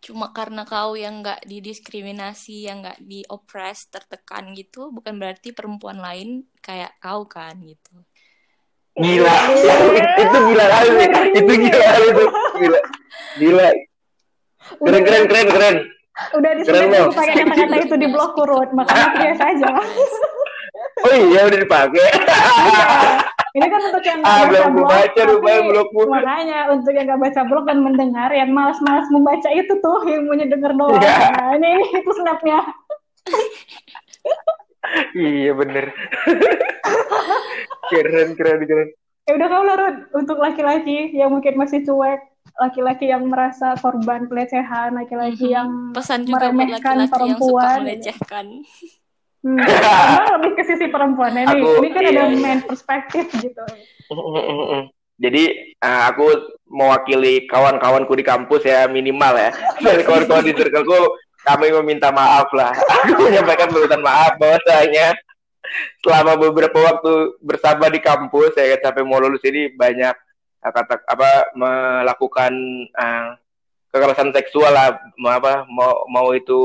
cuma 0.00 0.32
karena 0.32 0.64
kau 0.64 0.96
yang 0.96 1.20
nggak 1.20 1.44
didiskriminasi, 1.44 2.66
yang 2.66 2.80
nggak 2.80 2.98
diopres, 3.04 3.92
tertekan 3.92 4.56
gitu, 4.56 4.88
bukan 4.88 5.20
berarti 5.20 5.52
perempuan 5.52 6.00
lain 6.00 6.48
kayak 6.64 6.96
kau 6.98 7.28
kan 7.28 7.54
gitu. 7.60 8.00
Gila. 8.96 9.34
itu 10.18 10.36
gila 10.50 10.64
kali. 10.66 10.88
Itu 11.36 11.52
gila 11.52 11.84
kali 11.84 12.06
itu. 12.10 12.24
Gila. 12.58 12.80
Gila. 13.38 13.68
Keren 14.80 15.02
keren 15.04 15.24
keren 15.28 15.48
keren. 15.48 15.76
Udah 16.36 16.52
Mel. 16.84 17.08
aku 17.08 17.16
pakai 17.16 17.34
kata-kata 17.46 17.76
itu 17.80 17.96
di 17.96 18.08
blog 18.12 18.36
kurut, 18.36 18.68
makanya 18.76 19.08
biasa 19.14 19.42
aja. 19.56 19.70
Oh 21.00 21.14
iya 21.16 21.48
udah 21.48 21.58
dipakai. 21.64 22.08
Ini 23.50 23.66
kan 23.66 23.80
untuk 23.82 24.04
yang 24.04 24.20
Ah, 24.20 24.30
nggak 24.40 24.48
belum 24.48 24.72
blog, 24.76 24.88
baca, 24.88 25.10
tapi 25.10 25.26
rupanya 25.28 25.60
blogmu. 25.66 26.02
makanya 26.06 26.58
untuk 26.70 26.92
yang 26.92 27.04
nggak 27.04 27.20
baca 27.20 27.40
blog 27.44 27.64
dan 27.64 27.78
mendengar, 27.80 28.30
yang 28.30 28.50
malas-malas 28.50 29.06
membaca 29.08 29.48
itu 29.50 29.72
tuh 29.76 29.98
yang 30.04 30.22
punya 30.24 30.46
denger 30.46 30.72
doang. 30.72 30.96
Iya. 30.96 31.18
Nah, 31.34 31.50
ini 31.56 31.70
itu 31.92 32.10
snapnya. 32.12 32.58
iya 35.12 35.50
bener. 35.52 35.86
keren 37.88 38.28
keren 38.32 38.60
keren. 38.62 38.88
Ya 39.24 39.32
udah 39.36 39.46
kau 39.46 39.62
lah 39.62 39.76
Rud, 39.76 39.96
untuk 40.16 40.38
laki-laki 40.38 41.10
yang 41.12 41.30
mungkin 41.30 41.54
masih 41.54 41.82
cuek, 41.82 42.18
laki-laki 42.56 43.06
yang 43.06 43.26
merasa 43.26 43.74
korban 43.76 44.26
pelecehan, 44.26 44.90
laki-laki 44.92 45.44
Mhm. 45.44 45.52
yang 45.52 45.68
Pesan 45.92 46.22
juga 46.22 46.38
buat 46.40 46.54
meremehkan 46.56 46.94
laki-laki 46.98 47.18
yang 47.28 47.38
suka 47.38 47.50
perempuan. 47.60 47.78
melecehkan. 47.80 48.46
Hmm, 49.44 49.58
lebih 50.38 50.52
ke 50.56 50.62
sisi 50.64 50.86
perempuannya 50.88 51.48
nih. 51.48 51.62
Aku- 51.62 51.80
Ini 51.80 51.88
kan 51.92 52.02
iya, 52.04 52.10
ada 52.12 52.22
main 52.36 52.60
perspektif 52.64 53.24
gitu. 53.40 53.64
Jadi 55.20 55.42
eh, 55.76 56.02
aku 56.08 56.56
mewakili 56.70 57.44
kawan-kawanku 57.44 58.12
di 58.16 58.24
kampus 58.24 58.64
ya 58.64 58.88
minimal 58.88 59.36
ya. 59.36 59.50
Dari 59.84 60.02
kawan-kawan 60.04 60.48
di 60.48 60.56
circleku 60.56 60.96
kami 61.44 61.72
meminta 61.80 62.08
maaf 62.12 62.48
lah. 62.56 62.72
Aku 63.08 63.28
menyampaikan 63.28 63.68
permintaan 63.72 64.04
maaf 64.04 64.36
bahwasanya 64.36 65.16
selama 66.00 66.36
beberapa 66.40 66.76
waktu 66.80 67.36
bersama 67.44 67.92
di 67.92 68.00
kampus 68.00 68.56
saya 68.56 68.80
sampai 68.80 69.04
mau 69.04 69.20
lulus 69.20 69.44
ini 69.44 69.68
banyak 69.72 70.14
eh, 70.64 70.72
kata 70.72 71.04
apa 71.04 71.52
melakukan 71.52 72.52
eh, 72.88 73.28
kekerasan 73.92 74.30
seksual 74.32 74.72
lah 74.72 74.96
mau 75.20 75.34
apa 75.34 75.66
mau 75.68 76.06
mau 76.08 76.28
itu 76.32 76.60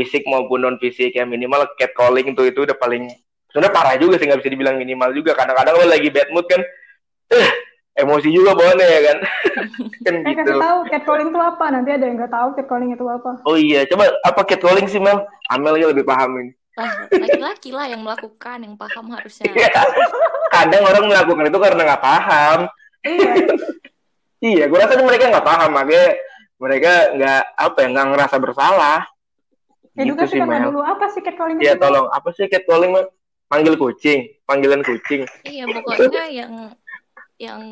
fisik 0.00 0.24
maupun 0.24 0.58
non 0.58 0.76
fisik 0.76 1.12
ya 1.12 1.22
minimal 1.22 1.68
catcalling 1.76 2.32
tuh 2.32 2.48
itu 2.48 2.64
udah 2.64 2.72
paling 2.74 3.12
sebenarnya 3.46 3.68
parah 3.70 3.94
juga 3.94 4.16
sih 4.16 4.24
nggak 4.24 4.40
bisa 4.40 4.48
dibilang 4.48 4.76
minimal 4.76 5.12
juga 5.12 5.36
kadang-kadang 5.36 5.76
lo 5.76 5.84
lagi 5.84 6.08
bad 6.08 6.30
mood 6.30 6.48
kan 6.48 6.64
eh, 7.28 7.48
emosi 7.96 8.28
juga 8.30 8.54
bawaannya 8.54 8.86
ya 8.86 9.00
kan 9.04 9.18
kan 10.06 10.14
Eh 10.16 10.32
gitu 10.32 10.40
kasih 10.40 10.56
tahu 10.56 10.78
catcalling 10.88 11.28
itu 11.28 11.36
apa? 11.38 11.64
Nanti 11.68 11.90
ada 11.92 12.04
yang 12.06 12.16
nggak 12.16 12.32
tahu 12.32 12.48
catcalling 12.56 12.90
itu 12.90 13.04
apa. 13.04 13.30
oh 13.44 13.54
iya 13.54 13.84
coba 13.84 14.08
apa 14.22 14.40
catcalling 14.42 14.86
sih 14.86 14.96
Mel 14.96 15.20
Amel 15.48 15.76
ya 15.76 15.92
lebih 15.92 16.02
paham 16.02 16.32
ini 16.40 16.52
Lah, 16.70 16.96
laki-laki 17.12 17.74
lah 17.74 17.92
yang 17.92 18.00
melakukan, 18.00 18.56
yang 18.62 18.72
paham 18.72 19.12
harusnya. 19.12 19.52
kadang 20.48 20.80
orang 20.80 21.04
melakukan 21.04 21.44
itu 21.50 21.58
karena 21.60 21.82
nggak 21.84 22.02
paham 22.02 22.58
Iya. 23.00 23.32
iya 24.48 24.64
gue 24.64 24.78
rasa 24.78 24.96
tuh 24.96 25.04
mereka 25.04 25.28
nggak 25.28 25.44
paham 25.44 25.70
makanya 25.72 26.08
mereka 26.56 26.92
nggak 27.12 27.42
apa 27.58 27.78
ya 27.80 27.86
nggak 27.90 28.06
ngerasa 28.14 28.36
bersalah 28.38 28.98
gitu 29.90 30.06
Edukasi 30.06 30.32
sih 30.32 30.38
kakak 30.38 30.50
Mel 30.54 30.64
dulu 30.70 30.80
apa 30.82 31.04
sih 31.10 31.20
catcalling 31.20 31.56
Iya 31.58 31.74
itu? 31.74 31.82
tolong 31.82 32.06
apa 32.08 32.28
sih 32.30 32.46
catcalling 32.46 32.90
Mel 32.90 33.04
panggil 33.46 33.74
kucing 33.74 34.18
panggilan 34.46 34.80
kucing 34.80 35.26
Iya, 35.42 35.64
pokoknya 35.66 36.24
yang 36.30 36.52
yang 37.36 37.62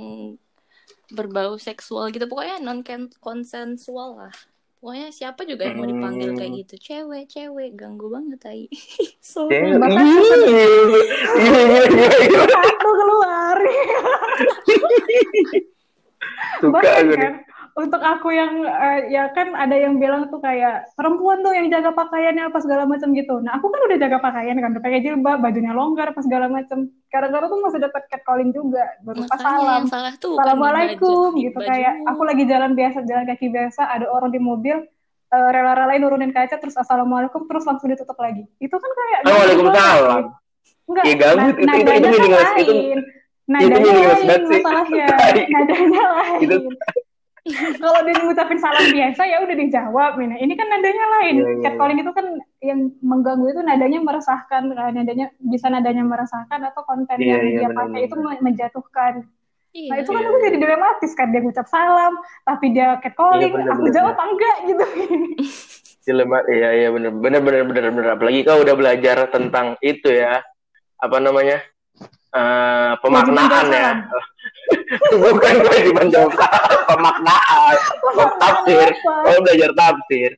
berbau 1.09 1.57
seksual 1.57 2.11
gitu, 2.11 2.29
pokoknya 2.29 2.61
non 2.61 2.85
konsensual 3.19 4.19
lah. 4.19 4.35
Pokoknya 4.79 5.11
siapa 5.11 5.43
juga 5.43 5.67
yang 5.67 5.77
mau 5.77 5.89
dipanggil 5.89 6.39
kayak 6.39 6.51
Hmm. 6.51 6.61
gitu, 6.63 6.75
cewek, 6.79 7.25
cewek, 7.27 7.71
ganggu 7.75 8.07
banget 8.09 8.39
tai. 8.39 8.69
So, 9.25 9.49
Cewek. 9.51 9.75
bahkan 9.77 10.05
Ih, 10.05 10.15
iya, 10.15 10.65
iya, 11.39 11.81
iya, 11.91 12.09
iya. 12.29 12.43
satu 12.47 12.91
keluar. 12.95 13.59
suka 16.61 16.79
Bahkan 16.79 17.05
kan 17.15 17.35
untuk 17.79 18.03
aku 18.03 18.29
yang 18.29 18.59
eh, 18.61 19.07
ya 19.09 19.31
kan 19.31 19.55
ada 19.55 19.71
yang 19.73 19.97
bilang 19.97 20.27
tuh 20.27 20.39
kayak 20.39 20.91
perempuan 20.93 21.39
tuh 21.41 21.55
yang 21.55 21.71
jaga 21.71 21.95
pakaiannya 21.95 22.45
apa 22.45 22.59
segala 22.59 22.83
macam 22.85 23.09
gitu. 23.13 23.39
Nah 23.39 23.55
aku 23.55 23.67
kan 23.67 23.81
udah 23.81 23.97
jaga 23.97 24.19
pakaian 24.19 24.57
kan, 24.57 24.75
udah 24.75 24.83
pakai 24.83 24.99
jilbab, 24.99 25.39
bajunya 25.39 25.71
longgar 25.71 26.11
apa 26.11 26.19
segala 26.19 26.47
macam. 26.49 26.79
Kadang-kadang 27.07 27.49
tuh 27.49 27.61
masih 27.63 27.79
dapat 27.81 28.03
catcalling 28.09 28.51
juga, 28.51 28.83
berupa 29.01 29.31
Makanya 29.31 29.47
salam. 29.55 29.79
yang 29.79 29.87
salah 29.87 30.13
tuh 30.17 30.35
Assalamualaikum 30.35 31.31
baju- 31.31 31.39
gitu 31.41 31.59
kayak 31.61 31.95
aku 32.05 32.23
lagi 32.25 32.45
jalan 32.45 32.71
biasa 32.73 32.99
jalan 33.03 33.25
kaki 33.25 33.47
biasa 33.49 33.81
ada 33.87 34.07
orang 34.07 34.31
di 34.31 34.41
mobil 34.41 34.77
eh, 35.29 35.49
rela-relain 35.49 36.01
nurunin 36.01 36.33
kaca 36.33 36.57
terus 36.57 36.75
assalamualaikum 36.75 37.45
terus 37.45 37.63
langsung 37.63 37.87
ditutup 37.87 38.17
lagi 38.17 38.43
itu 38.59 38.75
kan 38.75 38.91
kayak 38.91 39.19
Oh, 39.21 39.35
Waalaikumsalam. 39.35 40.25
enggak 40.85 41.05
Ya, 41.05 41.15
ganggu. 41.15 41.37
na- 41.37 41.45
Itu- 41.45 41.55
itu- 41.55 41.63
itu 41.63 41.69
nadanya 41.69 42.01
kan 42.01 42.11
meaningless. 42.11 42.49
Itu- 42.57 42.75
lain 42.75 42.99
nadanya 43.47 43.77
meaningless 43.79 44.19
lain 44.19 44.27
banget 44.27 44.43
sih. 44.51 44.59
masalahnya 44.59 45.07
Tai. 45.07 45.43
nadanya 45.47 46.05
lain 46.11 46.39
Itu- 46.43 46.61
kalau 47.83 48.01
dia 48.03 48.15
ngucapin 48.19 48.59
salam 48.59 48.87
biasa 48.89 49.23
ya 49.25 49.39
udah 49.41 49.57
dijawab 49.57 50.11
Mina. 50.17 50.37
ini 50.37 50.53
kan 50.53 50.67
nadanya 50.67 51.05
lain 51.19 51.35
Iya, 51.35 51.49
iya, 51.49 51.61
catcalling 51.65 51.99
itu 51.99 52.13
kan 52.13 52.27
yang 52.61 52.81
mengganggu 53.01 53.47
itu 53.49 53.61
nadanya 53.61 53.99
meresahkan 54.01 54.63
kan 54.69 54.91
nadanya 54.93 55.27
bisa 55.39 55.67
nadanya 55.69 56.03
meresahkan 56.03 56.61
atau 56.65 56.83
konten 56.83 57.17
Iya, 57.17 57.29
yang 57.29 57.43
iya, 57.45 57.59
dia 57.59 57.69
benar, 57.69 57.79
pakai 57.85 58.01
itu 58.05 58.15
benar. 58.15 58.27
me- 58.31 58.43
menjatuhkan 58.45 59.15
Iya. 59.69 59.89
nah 59.93 59.97
itu 60.01 60.11
kan 60.11 60.21
Iya, 60.21 60.29
aku 60.29 60.37
iya. 60.37 60.45
jadi 60.49 60.57
dilematis 60.59 61.13
kan 61.13 61.29
dia 61.29 61.41
ngucap 61.41 61.67
salam 61.69 62.13
tapi 62.43 62.67
dia 62.73 62.89
catcalling 62.99 63.53
Iya, 63.53 63.57
benar, 63.57 63.73
aku 63.73 63.83
benar, 63.85 63.95
jawab 63.95 64.07
benar. 64.09 64.17
apa 64.17 64.25
enggak 64.29 64.57
gitu 64.65 64.85
dilema 66.09 66.39
iya 66.49 66.69
iya 66.75 66.89
bener 66.89 67.13
bener 67.13 67.41
bener 67.45 67.63
bener 67.69 67.85
bener 67.93 68.11
apalagi 68.17 68.41
kau 68.41 68.65
udah 68.65 68.75
belajar 68.75 69.29
tentang 69.29 69.77
itu 69.85 70.09
ya 70.09 70.41
apa 70.97 71.17
namanya 71.21 71.61
Eh 72.29 72.93
pemaknaan 73.01 73.67
ya. 73.73 73.91
bukan 75.17 76.07
jawab 76.13 76.33
salam 76.37 76.81
pemaknaan. 76.85 77.77
Tafsir. 78.37 78.89
kau 79.01 79.41
belajar 79.41 79.71
tafsir. 79.73 80.31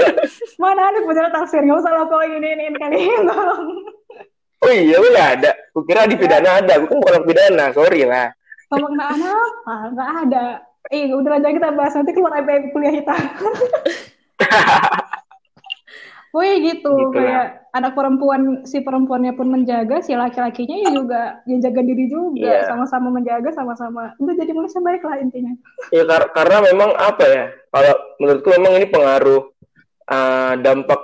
Mana 0.62 0.88
ada 0.88 0.98
belajar 1.04 1.28
tafsir? 1.28 1.60
Nggak 1.60 1.84
usah 1.84 1.92
lo 1.92 2.08
ini 2.24 2.48
ini 2.56 2.64
ini 2.72 2.78
kali 2.80 2.96
tolong. 3.28 3.84
Oh 4.64 4.72
iya 4.72 4.96
udah 4.96 5.26
ada? 5.36 5.52
Kukira 5.76 6.08
di 6.08 6.16
pidana 6.16 6.64
ada. 6.64 6.80
Aku 6.80 6.88
kan 6.88 6.98
bukan 7.04 7.22
pidana 7.28 7.68
sorry 7.76 8.08
lah. 8.08 8.32
Pemaknaan 8.72 9.20
apa? 9.20 9.74
Nggak 9.92 10.10
ada. 10.24 10.46
Eh 10.88 11.12
udah 11.12 11.36
aja 11.36 11.52
kita 11.52 11.68
bahas. 11.76 11.92
Nanti 11.92 12.16
keluar 12.16 12.32
IP 12.40 12.72
kuliah 12.72 12.96
kita 12.96 13.16
Wih 16.36 16.54
gitu, 16.60 16.92
Gitu 16.92 17.16
lah. 17.16 17.16
kayak 17.16 17.46
anak 17.72 17.92
perempuan 17.92 18.40
si 18.62 18.84
perempuannya 18.84 19.32
pun 19.32 19.48
menjaga, 19.48 20.04
si 20.04 20.12
laki-lakinya 20.12 20.76
ya 20.84 20.90
juga 20.92 21.22
ya 21.42 21.56
jaga 21.64 21.80
diri 21.80 22.04
juga, 22.06 22.60
Iya. 22.60 22.68
sama-sama 22.68 23.08
menjaga, 23.08 23.48
sama-sama 23.50 24.12
udah 24.16 24.34
jadi 24.36 24.52
manusia 24.52 24.80
baik 24.80 25.00
lah 25.00 25.16
intinya. 25.16 25.56
ya 25.88 26.04
kar- 26.04 26.28
karena 26.30 26.60
memang 26.62 26.92
apa 26.92 27.24
ya 27.24 27.44
kalau 27.70 27.92
menurutku 28.20 28.48
memang 28.52 28.72
ini 28.76 28.86
pengaruh 28.86 29.42
eh, 30.06 30.54
dampak 30.60 31.00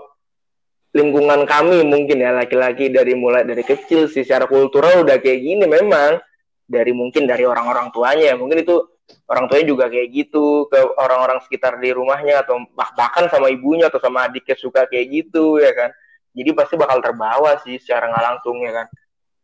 lingkungan 0.92 1.48
kami 1.48 1.80
mungkin 1.82 2.20
ya 2.20 2.36
laki-laki 2.36 2.92
dari 2.92 3.16
mulai 3.16 3.42
dari 3.42 3.64
kecil 3.64 4.06
sih 4.06 4.22
secara 4.22 4.44
kultural 4.44 5.00
udah 5.00 5.16
kayak 5.16 5.40
gini 5.40 5.64
memang 5.64 6.20
dari 6.62 6.92
mungkin 6.92 7.24
dari 7.24 7.48
orang-orang 7.48 7.88
tuanya 7.90 8.36
mungkin 8.36 8.60
itu 8.60 8.91
orang 9.27 9.44
tuanya 9.48 9.66
juga 9.68 9.85
kayak 9.88 10.09
gitu 10.12 10.66
ke 10.68 10.79
orang-orang 10.98 11.38
sekitar 11.46 11.79
di 11.79 11.90
rumahnya 11.90 12.42
atau 12.44 12.61
bah- 12.72 12.92
bahkan 12.92 13.29
sama 13.33 13.48
ibunya 13.48 13.88
atau 13.88 14.03
sama 14.03 14.29
adiknya 14.29 14.57
suka 14.59 14.85
kayak 14.88 15.07
gitu 15.11 15.57
ya 15.59 15.72
kan 15.72 15.90
jadi 16.33 16.51
pasti 16.57 16.75
bakal 16.81 16.98
terbawa 17.05 17.61
sih 17.61 17.77
secara 17.77 18.09
nggak 18.09 18.25
langsung 18.25 18.57
ya 18.64 18.72
kan 18.72 18.87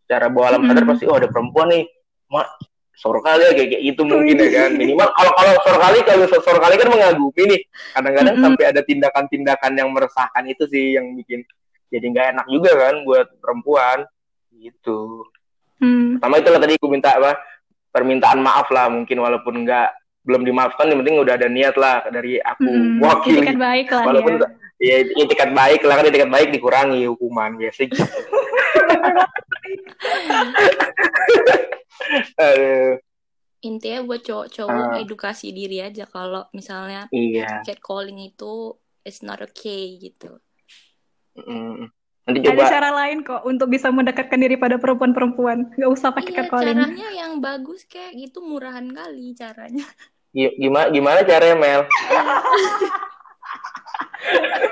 secara 0.05 0.27
bawah 0.33 0.49
alam 0.57 0.63
sadar 0.65 0.83
Mm-mm. 0.85 0.93
pasti 0.97 1.05
oh 1.05 1.17
ada 1.17 1.29
perempuan 1.29 1.69
nih 1.69 1.85
mak 2.29 2.49
sor 2.99 3.23
kali 3.23 3.47
ya 3.47 3.53
kayak 3.55 3.69
kayak 3.71 3.83
gitu 3.95 4.03
mungkin 4.03 4.37
ya 4.43 4.51
kan 4.67 4.71
minimal 4.75 5.09
kalau 5.15 5.33
kalau 5.39 5.53
sor 5.63 5.77
kali 5.79 5.99
kalau 6.03 6.25
sor 6.27 6.59
kali 6.59 6.75
kan 6.75 6.89
mengagumi 6.91 7.43
nih 7.47 7.61
kadang-kadang 7.95 8.35
Mm-mm. 8.35 8.45
sampai 8.49 8.65
ada 8.69 8.81
tindakan-tindakan 8.83 9.73
yang 9.77 9.89
meresahkan 9.95 10.45
itu 10.51 10.65
sih 10.67 10.99
yang 10.99 11.15
bikin 11.15 11.47
jadi 11.89 12.05
nggak 12.05 12.27
enak 12.37 12.47
juga 12.53 12.71
kan 12.77 12.95
buat 13.07 13.27
perempuan 13.41 13.99
gitu 14.53 15.25
Hmm. 15.79 16.19
pertama 16.19 16.43
itulah 16.43 16.59
tadi 16.59 16.75
aku 16.75 16.91
minta 16.91 17.15
apa 17.15 17.39
permintaan 17.99 18.39
maaf 18.39 18.71
lah 18.71 18.87
mungkin 18.87 19.19
walaupun 19.19 19.67
nggak 19.67 19.89
belum 20.23 20.43
dimaafkan 20.43 20.87
yang 20.87 21.01
penting 21.01 21.19
udah 21.19 21.35
ada 21.35 21.49
niat 21.49 21.75
lah 21.75 22.05
dari 22.07 22.39
aku 22.39 22.63
Hmm. 22.63 23.01
wakili 23.01 23.43
Itikat 23.43 23.59
baik 23.59 23.89
lah 23.89 24.05
walaupun 24.05 24.33
ya. 24.37 24.49
ya 24.79 24.97
itikat 25.17 25.51
baik 25.53 25.81
lah 25.83 25.95
kan 25.97 26.07
itikat 26.07 26.29
baik 26.29 26.49
dikurangi 26.51 27.03
hukuman 27.07 27.57
biasa 27.57 27.81
gitu 27.85 28.03
Aduh, 32.39 32.99
Intinya 33.59 34.07
buat 34.07 34.23
cowok-cowok 34.23 34.87
Ah. 34.95 35.03
edukasi 35.03 35.51
diri 35.51 35.83
aja 35.83 36.07
kalau 36.07 36.47
misalnya 36.53 37.11
iya 37.11 37.59
catcalling 37.61 38.23
itu 38.23 38.71
is 39.03 39.19
not 39.21 39.43
okay 39.43 39.99
gitu. 39.99 40.39
Mm. 41.35 41.91
Nanti 42.29 42.45
Ada 42.45 42.49
coba 42.53 42.63
cara 42.69 42.91
lain 42.93 43.19
kok 43.25 43.41
untuk 43.43 43.69
bisa 43.69 43.89
mendekatkan 43.89 44.37
diri 44.37 44.55
pada 44.55 44.77
perempuan-perempuan, 44.77 45.73
nggak 45.73 45.89
usah 45.91 46.13
pakai 46.13 46.29
Iya, 46.29 46.39
catcalling. 46.45 46.77
caranya 46.77 47.09
yang 47.11 47.33
bagus 47.41 47.89
kayak 47.89 48.13
gitu 48.15 48.45
murahan 48.45 48.85
kali 48.85 49.33
caranya. 49.33 49.89
gi- 50.29 50.55
gimana 50.55 50.93
gimana 50.93 51.25
caranya 51.25 51.57
Mel 51.57 51.83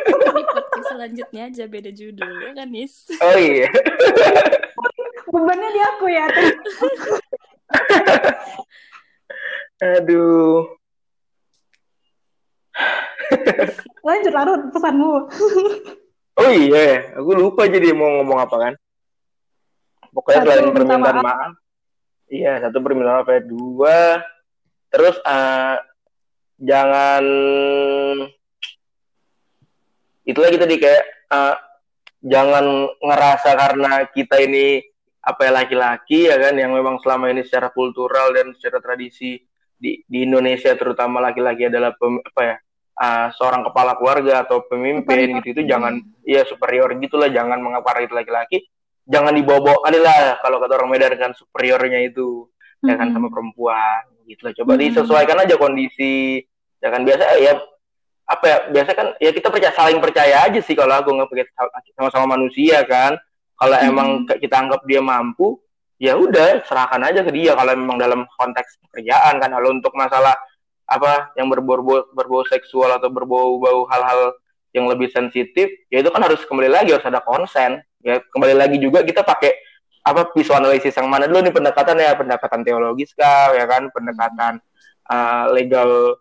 Di 0.07 0.45
podcast 0.45 0.87
selanjutnya 0.87 1.49
aja 1.49 1.65
beda 1.65 1.89
judul 1.89 2.29
ya 2.43 2.53
kan, 2.53 2.69
Nis? 2.69 3.09
oh 3.17 3.35
iya 3.35 3.73
Bebannya 5.27 5.71
di 5.71 5.81
aku 5.83 6.07
ya. 6.07 6.27
aduh 9.81 10.69
Lanjut 14.03 14.31
larut 14.31 14.61
pesanmu. 14.71 15.13
Oh 16.37 16.51
iya, 16.53 17.17
aku 17.17 17.33
lupa 17.33 17.65
jadi 17.65 17.97
mau 17.97 18.21
ngomong 18.21 18.39
apa 18.45 18.57
kan. 18.61 18.75
Pokoknya 20.13 20.41
Satu, 20.45 20.49
selain 20.53 20.65
minta 20.69 20.77
permintaan 20.77 21.17
maaf. 21.17 21.25
maaf. 21.25 21.53
Iya, 22.29 22.53
satu 22.61 22.79
permintaan 22.85 23.17
maaf 23.25 23.29
ya. 23.33 23.41
Dua, 23.41 23.99
terus 24.93 25.17
eh, 25.17 25.77
jangan 26.61 27.25
itu 30.27 30.39
lagi 30.43 30.57
tadi 30.61 30.75
kayak 30.77 31.05
eh, 31.33 31.57
jangan 32.27 32.65
ngerasa 33.01 33.51
karena 33.57 33.93
kita 34.11 34.37
ini 34.43 34.83
apa 35.27 35.41
ya 35.43 35.53
laki-laki 35.53 36.31
ya 36.31 36.37
kan 36.39 36.55
yang 36.55 36.71
memang 36.71 37.03
selama 37.03 37.33
ini 37.35 37.43
secara 37.43 37.75
kultural 37.75 38.31
dan 38.31 38.55
secara 38.55 38.79
tradisi 38.79 39.43
di 39.77 39.99
di 40.07 40.23
Indonesia 40.23 40.71
terutama 40.79 41.19
laki-laki 41.19 41.67
adalah 41.67 41.93
pem- 41.99 42.23
apa 42.23 42.43
ya 42.47 42.57
eh, 42.97 43.29
seorang 43.37 43.63
kepala 43.69 43.97
keluarga 44.01 44.45
atau 44.45 44.65
pemimpin 44.65 45.05
Superior. 45.05 45.37
gitu 45.43 45.49
itu 45.53 45.63
jangan 45.69 46.01
iya 46.25 46.43
superior 46.49 46.91
gitulah 46.99 47.29
jangan 47.29 47.61
mengapa 47.61 47.97
itu 48.01 48.17
laki-laki 48.17 48.67
jangan 49.07 49.33
dibawa-bawa 49.37 49.87
kalau 50.43 50.59
kata 50.59 50.73
orang 50.83 50.91
Medan 50.91 51.15
kan 51.15 51.33
superiornya 51.33 52.03
itu 52.03 52.51
ya 52.85 52.99
kan 52.99 53.09
Mm-mm. 53.09 53.17
sama 53.17 53.29
perempuan 53.33 54.03
gitu 54.27 54.41
lah 54.45 54.53
coba 54.53 54.73
Mm-mm. 54.75 54.83
disesuaikan 54.91 55.39
aja 55.47 55.55
kondisi 55.57 56.43
ya 56.83 56.89
kan 56.93 57.07
biasa 57.07 57.25
ya 57.41 57.53
apa 58.27 58.45
ya 58.45 58.59
biasa 58.75 58.91
kan 58.93 59.07
ya 59.23 59.31
kita 59.31 59.49
percaya 59.55 59.73
saling 59.73 60.03
percaya 60.03 60.43
aja 60.43 60.59
sih 60.59 60.75
kalau 60.75 60.99
aku 60.99 61.15
nggak 61.15 61.31
pakai 61.31 61.47
sama-sama 61.95 62.37
manusia 62.37 62.83
kan 62.85 63.15
kalau 63.57 63.77
Mm-mm. 63.79 63.89
emang 63.89 64.09
kita 64.27 64.55
anggap 64.59 64.83
dia 64.85 65.01
mampu 65.01 65.63
ya 65.97 66.13
udah 66.19 66.61
serahkan 66.69 67.01
aja 67.07 67.25
ke 67.25 67.33
dia 67.33 67.57
kalau 67.57 67.73
memang 67.73 67.97
dalam 67.97 68.21
konteks 68.37 68.83
pekerjaan 68.91 69.41
kan 69.41 69.49
kalau 69.49 69.73
untuk 69.73 69.95
masalah 69.97 70.37
apa 70.87 71.35
yang 71.35 71.51
berbau 71.51 72.07
berbau 72.15 72.43
seksual 72.47 72.95
atau 72.95 73.11
berbau-bau 73.11 73.91
hal-hal 73.91 74.35
yang 74.71 74.87
lebih 74.87 75.11
sensitif 75.11 75.67
ya 75.91 76.05
itu 76.05 76.11
kan 76.15 76.23
harus 76.23 76.43
kembali 76.47 76.71
lagi 76.71 76.95
harus 76.95 77.07
ada 77.07 77.21
konsen. 77.23 77.83
Ya 78.07 78.23
kembali 78.23 78.55
lagi 78.55 78.77
juga 78.79 79.03
kita 79.03 79.27
pakai 79.27 79.51
apa 80.07 80.31
visualisasi 80.31 80.95
yang 80.95 81.11
mana 81.11 81.27
dulu 81.27 81.43
nih 81.43 81.51
pendekatan 81.51 81.99
ya 81.99 82.15
pendekatan 82.15 82.63
teologis 82.63 83.11
kah 83.19 83.51
ya 83.59 83.67
kan 83.67 83.91
pendekatan 83.91 84.63
uh, 85.11 85.51
legal 85.51 86.15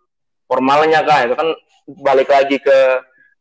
formalnya 0.50 1.06
kah 1.06 1.30
itu 1.30 1.38
kan 1.38 1.54
balik 2.02 2.34
lagi 2.34 2.58
ke 2.58 2.78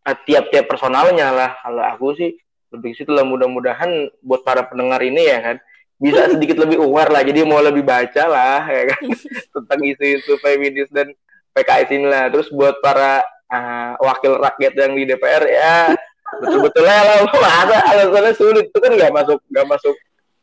uh, 0.04 0.16
tiap-tiap 0.28 0.68
personalnya 0.68 1.32
lah. 1.32 1.50
Kalau 1.64 1.80
aku 1.80 2.06
sih 2.20 2.30
lebih 2.74 2.92
situ 2.92 3.14
lah 3.14 3.24
mudah-mudahan 3.24 4.12
buat 4.20 4.42
para 4.44 4.66
pendengar 4.66 5.00
ini 5.00 5.24
ya 5.24 5.38
kan 5.40 5.56
bisa 5.98 6.26
sedikit 6.26 6.59
lebih 6.59 6.83
aware 6.83 7.11
lah 7.11 7.22
jadi 7.22 7.46
mau 7.46 7.62
lebih 7.62 7.87
baca 7.87 8.24
lah 8.26 8.62
ya 8.66 8.83
kan? 8.94 9.02
Tentang 9.54 9.80
isu-isu 9.83 10.35
feminis 10.42 10.90
dan 10.90 11.14
PKS 11.54 11.88
ini 11.94 12.07
lah. 12.11 12.28
Terus 12.35 12.50
buat 12.50 12.83
para 12.83 13.22
uh, 13.50 13.92
wakil 14.02 14.42
rakyat 14.42 14.72
yang 14.74 14.92
di 14.98 15.04
DPR 15.07 15.44
ya 15.46 15.94
betul-betulnya 16.35 16.98
lah 17.04 17.16
masa 17.30 17.78
alasannya 17.94 18.33
sulit. 18.35 18.66
Itu 18.68 18.78
kan 18.83 18.92
nggak 18.94 19.12
masuk 19.14 19.38
nggak 19.50 19.66
masuk 19.70 19.94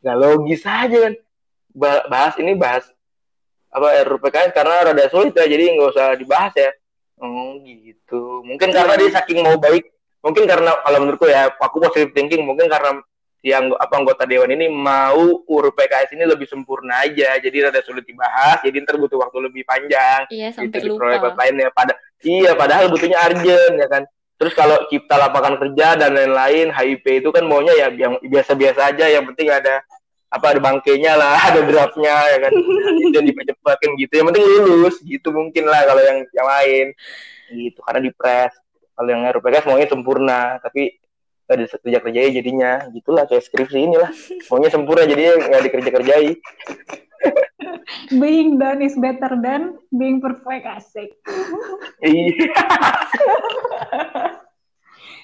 nggak 0.02 0.18
logis 0.18 0.64
aja 0.64 0.98
kan. 1.10 1.14
Ba- 1.72 2.06
bahas 2.08 2.36
ini 2.40 2.56
bahas 2.56 2.88
apa 3.72 4.04
RUU 4.04 4.20
PKS 4.20 4.52
karena 4.52 4.76
rada 4.92 5.06
sulit 5.08 5.32
ya 5.36 5.48
jadi 5.48 5.76
nggak 5.76 5.92
usah 5.96 6.16
dibahas 6.16 6.54
ya. 6.56 6.72
Oh 7.22 7.60
gitu. 7.64 8.42
Mungkin 8.48 8.74
karena 8.74 8.98
dia 8.98 9.10
saking 9.14 9.44
mau 9.44 9.56
baik 9.60 9.92
mungkin 10.22 10.46
karena 10.46 10.78
kalau 10.86 10.98
menurutku 11.02 11.26
ya 11.26 11.50
aku 11.50 11.82
positive 11.82 12.14
thinking 12.14 12.46
mungkin 12.46 12.70
karena 12.70 13.02
yang 13.42 13.74
apa 13.74 13.98
anggota 13.98 14.30
dewan 14.30 14.54
ini 14.54 14.70
mau 14.70 15.42
URU 15.50 15.74
PKS 15.74 16.14
ini 16.14 16.30
lebih 16.30 16.46
sempurna 16.46 17.02
aja 17.02 17.42
jadi 17.42 17.68
rada 17.68 17.82
sulit 17.82 18.06
dibahas 18.06 18.62
jadi 18.62 18.86
ntar 18.86 19.02
butuh 19.02 19.18
waktu 19.18 19.50
lebih 19.50 19.66
panjang 19.66 20.30
Iya, 20.30 20.54
itu 20.54 20.58
sampai 20.62 20.78
di 20.78 20.90
proyek 20.94 21.20
lupa. 21.26 21.42
lainnya. 21.42 21.74
Pada 21.74 21.94
iya 22.22 22.54
padahal 22.54 22.94
butuhnya 22.94 23.18
urgent 23.18 23.76
ya 23.82 23.88
kan. 23.90 24.04
Terus 24.38 24.54
kalau 24.54 24.78
cipta 24.94 25.18
lapangan 25.18 25.58
kerja 25.58 25.98
dan 25.98 26.14
lain-lain 26.14 26.70
HIP 26.70 27.06
itu 27.26 27.30
kan 27.34 27.42
maunya 27.46 27.74
ya 27.74 27.88
yang 27.90 28.22
biasa-biasa 28.22 28.94
aja 28.94 29.06
yang 29.10 29.26
penting 29.34 29.50
ada 29.50 29.82
apa 30.32 30.46
ada 30.54 30.62
bangkainya 30.62 31.14
lah 31.18 31.38
ada 31.50 31.66
draftnya 31.66 32.14
ya 32.38 32.38
kan. 32.46 32.54
Itu 32.54 33.16
yang 33.18 33.26
dipercepat 33.26 33.76
kan 33.82 33.90
gitu 33.98 34.14
yang 34.22 34.30
penting 34.30 34.46
lulus 34.70 35.02
gitu 35.02 35.34
mungkin 35.34 35.66
lah 35.66 35.82
kalau 35.90 36.02
yang 36.06 36.18
yang 36.30 36.46
lain. 36.46 36.88
Gitu 37.50 37.80
karena 37.82 38.06
di 38.06 38.14
press. 38.14 38.54
Kalau 38.94 39.10
yang 39.10 39.26
RUPKS 39.26 39.66
maunya 39.66 39.90
sempurna 39.90 40.62
tapi 40.62 41.01
nggak 41.52 41.68
dikerja 41.68 42.00
kerjai 42.00 42.30
jadinya 42.32 42.72
gitulah 42.96 43.28
kayak 43.28 43.44
skripsi 43.44 43.92
inilah 43.92 44.08
maunya 44.48 44.72
sempurna 44.72 45.04
jadinya 45.04 45.36
nggak 45.52 45.64
dikerja 45.68 45.90
kerjai 45.92 46.28
being 48.20 48.58
done 48.58 48.82
is 48.82 48.96
better 48.98 49.38
than 49.40 49.78
being 49.94 50.22
perfect 50.22 50.66
asik. 50.66 51.10
Iya. 52.02 52.50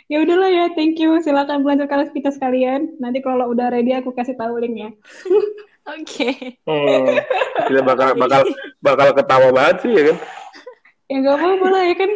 ya 0.11 0.17
udahlah 0.23 0.49
ya, 0.51 0.65
thank 0.77 0.99
you. 1.01 1.17
Silakan 1.23 1.65
melanjutkan 1.65 2.07
aktivitas 2.07 2.37
kalian. 2.37 2.97
Nanti 3.01 3.19
kalau 3.23 3.51
udah 3.51 3.73
ready 3.73 3.95
aku 3.95 4.13
kasih 4.13 4.37
tahu 4.37 4.61
linknya. 4.61 4.93
Oke. 5.95 6.59
Hmm. 6.67 7.15
Gila, 7.71 7.81
bakal 7.87 8.09
bakal 8.19 8.41
bakal 8.83 9.07
ketawa 9.15 9.47
banget 9.55 9.75
sih 9.87 9.91
ya 9.95 10.03
kan. 10.11 10.17
Ya 11.07 11.17
gak 11.23 11.39
apa-apa 11.39 11.67
lah 11.71 11.83
ya 11.87 11.95
kan 11.95 12.11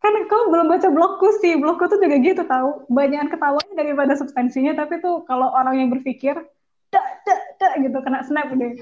kan 0.00 0.12
kau 0.26 0.48
belum 0.48 0.66
baca 0.72 0.88
blogku 0.88 1.28
sih 1.44 1.60
blogku 1.60 1.84
tuh 1.84 2.00
juga 2.00 2.16
gitu 2.18 2.42
tahu 2.48 2.88
banyakan 2.88 3.28
ketawanya 3.28 3.74
daripada 3.76 4.12
substansinya 4.16 4.72
tapi 4.72 4.98
tuh 5.04 5.22
kalau 5.28 5.52
orang 5.52 5.76
yang 5.76 5.88
berpikir 5.92 6.40
dak 6.88 7.06
dak 7.28 7.40
dak 7.60 7.72
gitu 7.84 7.98
kena 8.00 8.24
snap 8.24 8.48
deh 8.50 8.72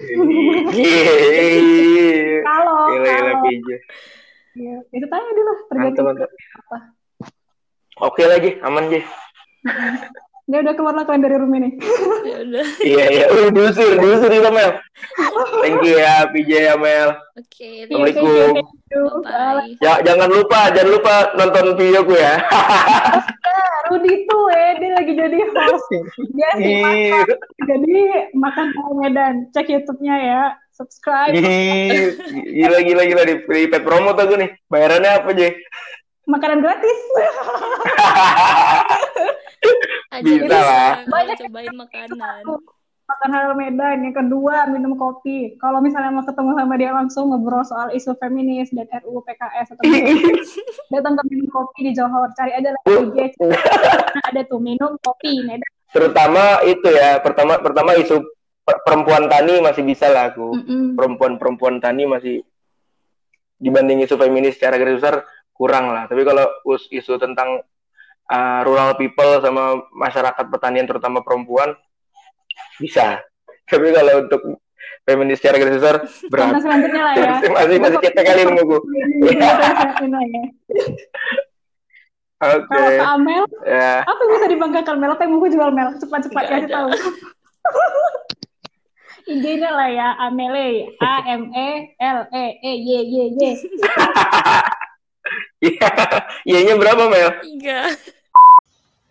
Iya. 0.72 2.40
kalau 2.48 2.94
kalau 3.02 3.34
PJ. 3.44 3.68
ya, 4.56 4.76
itu 4.94 5.06
tadi 5.06 5.40
lah 5.42 5.58
tergantung 5.70 6.06
apa 6.14 6.78
Oke 7.98 8.22
lagi, 8.30 8.54
aman 8.62 8.94
Ji. 8.94 9.02
dia 10.48 10.64
udah 10.64 10.74
keluar 10.74 10.96
lah 10.96 11.04
kalian 11.04 11.24
dari 11.28 11.36
rumah 11.36 11.60
ini 11.60 11.70
Ya 12.28 12.36
udah. 12.40 12.64
Iya 12.80 13.04
iya, 13.12 13.24
uh, 13.28 13.48
diusir, 13.52 14.00
diusir 14.00 14.32
itu 14.32 14.48
Mel. 14.48 14.80
Thank 15.60 15.80
you 15.84 15.96
ya 15.96 16.24
PJ 16.28 16.50
ya 16.50 16.74
Mel. 16.76 17.12
Oke. 17.36 17.84
Assalamualaikum. 17.84 18.52
Thank 18.56 18.92
you, 18.92 19.04
Bye. 19.24 19.76
Ya 19.80 19.92
jangan 20.04 20.28
lupa, 20.28 20.60
jangan 20.72 20.90
lupa 20.92 21.14
nonton 21.36 21.64
videoku 21.76 22.16
ya. 22.16 22.40
Rudi 23.88 24.28
tuh 24.28 24.44
eh 24.52 24.72
dia 24.76 24.90
lagi 24.92 25.12
jadi 25.16 25.38
host 25.48 25.88
dia 26.36 26.50
sih 26.60 26.76
Iya. 26.84 27.24
makan 27.24 27.38
jadi 27.64 27.96
makan 28.36 28.66
Kang 28.76 28.94
Medan 29.00 29.34
cek 29.48 29.64
YouTube-nya 29.64 30.16
ya 30.20 30.42
subscribe 30.76 31.32
Ih, 31.32 32.12
Gila 32.52 32.84
gila 32.84 33.02
gila 33.08 33.22
di, 33.24 33.34
di 33.40 33.64
pet 33.72 33.80
promo 33.80 34.12
tuh 34.12 34.28
gue 34.28 34.38
nih. 34.44 34.50
Bayarannya 34.68 35.24
apa 35.24 35.30
Ji? 35.32 35.48
makanan 36.28 36.60
gratis 36.60 36.98
Ajarin 40.08 40.48
Bisa 40.48 40.58
lah. 40.60 40.92
Banyak 41.04 41.36
cobain 41.44 41.74
makanan. 41.76 42.42
makan 43.08 43.30
halal 43.32 43.54
Medan. 43.56 44.04
Yang 44.04 44.14
kedua, 44.20 44.68
minum 44.68 44.92
kopi. 44.96 45.56
Kalau 45.56 45.80
misalnya 45.80 46.12
mau 46.12 46.24
ketemu 46.24 46.52
sama 46.56 46.74
dia 46.76 46.92
langsung 46.92 47.32
ngobrol 47.32 47.64
soal 47.64 47.88
isu 47.92 48.12
feminis 48.20 48.68
dan 48.68 48.84
RUU 49.00 49.24
PKS 49.24 49.72
atau 49.72 49.84
datang 50.92 51.16
ke 51.16 51.22
minum 51.28 51.48
kopi 51.48 51.88
di 51.88 51.92
Johor. 51.96 52.28
Cari 52.36 52.52
aja 52.52 52.68
lah 52.68 52.80
di 52.84 52.92
IG. 53.08 53.32
ada 54.28 54.40
tuh 54.44 54.60
minum 54.60 54.96
kopi 55.00 55.40
Medan. 55.44 55.68
Terutama 55.88 56.60
itu 56.68 56.88
ya, 56.92 57.16
pertama 57.24 57.56
pertama 57.64 57.96
isu 57.96 58.20
per- 58.60 58.84
perempuan 58.84 59.24
tani 59.24 59.60
masih 59.64 59.88
bisa 59.88 60.12
lah 60.12 60.28
aku. 60.28 60.52
Perempuan-perempuan 60.92 61.80
tani 61.80 62.04
masih 62.04 62.44
dibanding 63.56 64.04
isu 64.04 64.20
feminis 64.20 64.60
secara 64.60 64.76
garis 64.76 65.00
besar 65.00 65.24
kurang 65.56 65.96
lah. 65.96 66.04
Tapi 66.12 66.28
kalau 66.28 66.44
isu 66.92 67.16
tentang 67.16 67.64
uh, 68.28 68.60
rural 68.64 68.94
people 68.96 69.40
sama 69.40 69.82
masyarakat 69.92 70.44
pertanian 70.48 70.86
terutama 70.86 71.24
perempuan 71.24 71.74
bisa. 72.78 73.20
Tapi 73.68 73.92
kalau 73.92 74.24
untuk 74.24 74.40
feminis 75.04 75.40
secara 75.40 75.56
garis 75.60 75.80
besar 75.80 75.96
berat. 76.28 76.60
selanjutnya 76.60 77.02
lah 77.04 77.14
ya. 77.16 77.32
masih 77.48 77.76
masih 77.80 77.98
cetek 78.04 78.24
kali 78.24 78.40
ya. 78.44 78.48
Oke. 82.38 82.70
Kalau 82.70 82.90
Kak 83.02 83.10
Amel, 83.18 83.44
Ya. 83.66 84.06
apa 84.06 84.20
yang 84.22 84.30
bisa 84.38 84.46
dibanggakan 84.46 84.96
Mel? 85.02 85.10
Apa 85.10 85.26
yang 85.26 85.34
mau 85.34 85.50
jual 85.50 85.70
Mel? 85.74 85.90
Cepat-cepat 85.98 86.44
kasih 86.46 86.70
tahu. 86.70 86.88
IG-nya 89.28 89.70
lah 89.74 89.88
ya, 89.90 90.08
Amele, 90.22 90.88
A 91.02 91.20
M 91.28 91.52
E 91.52 91.92
L 92.00 92.18
E 92.32 92.44
E 92.62 92.72
Y 92.78 92.90
Y 93.04 93.14
Y. 93.36 93.42
Iya. 95.58 95.90
Iya-nya 96.46 96.74
berapa, 96.78 97.10
Mel? 97.10 97.28
Tiga. 97.42 97.90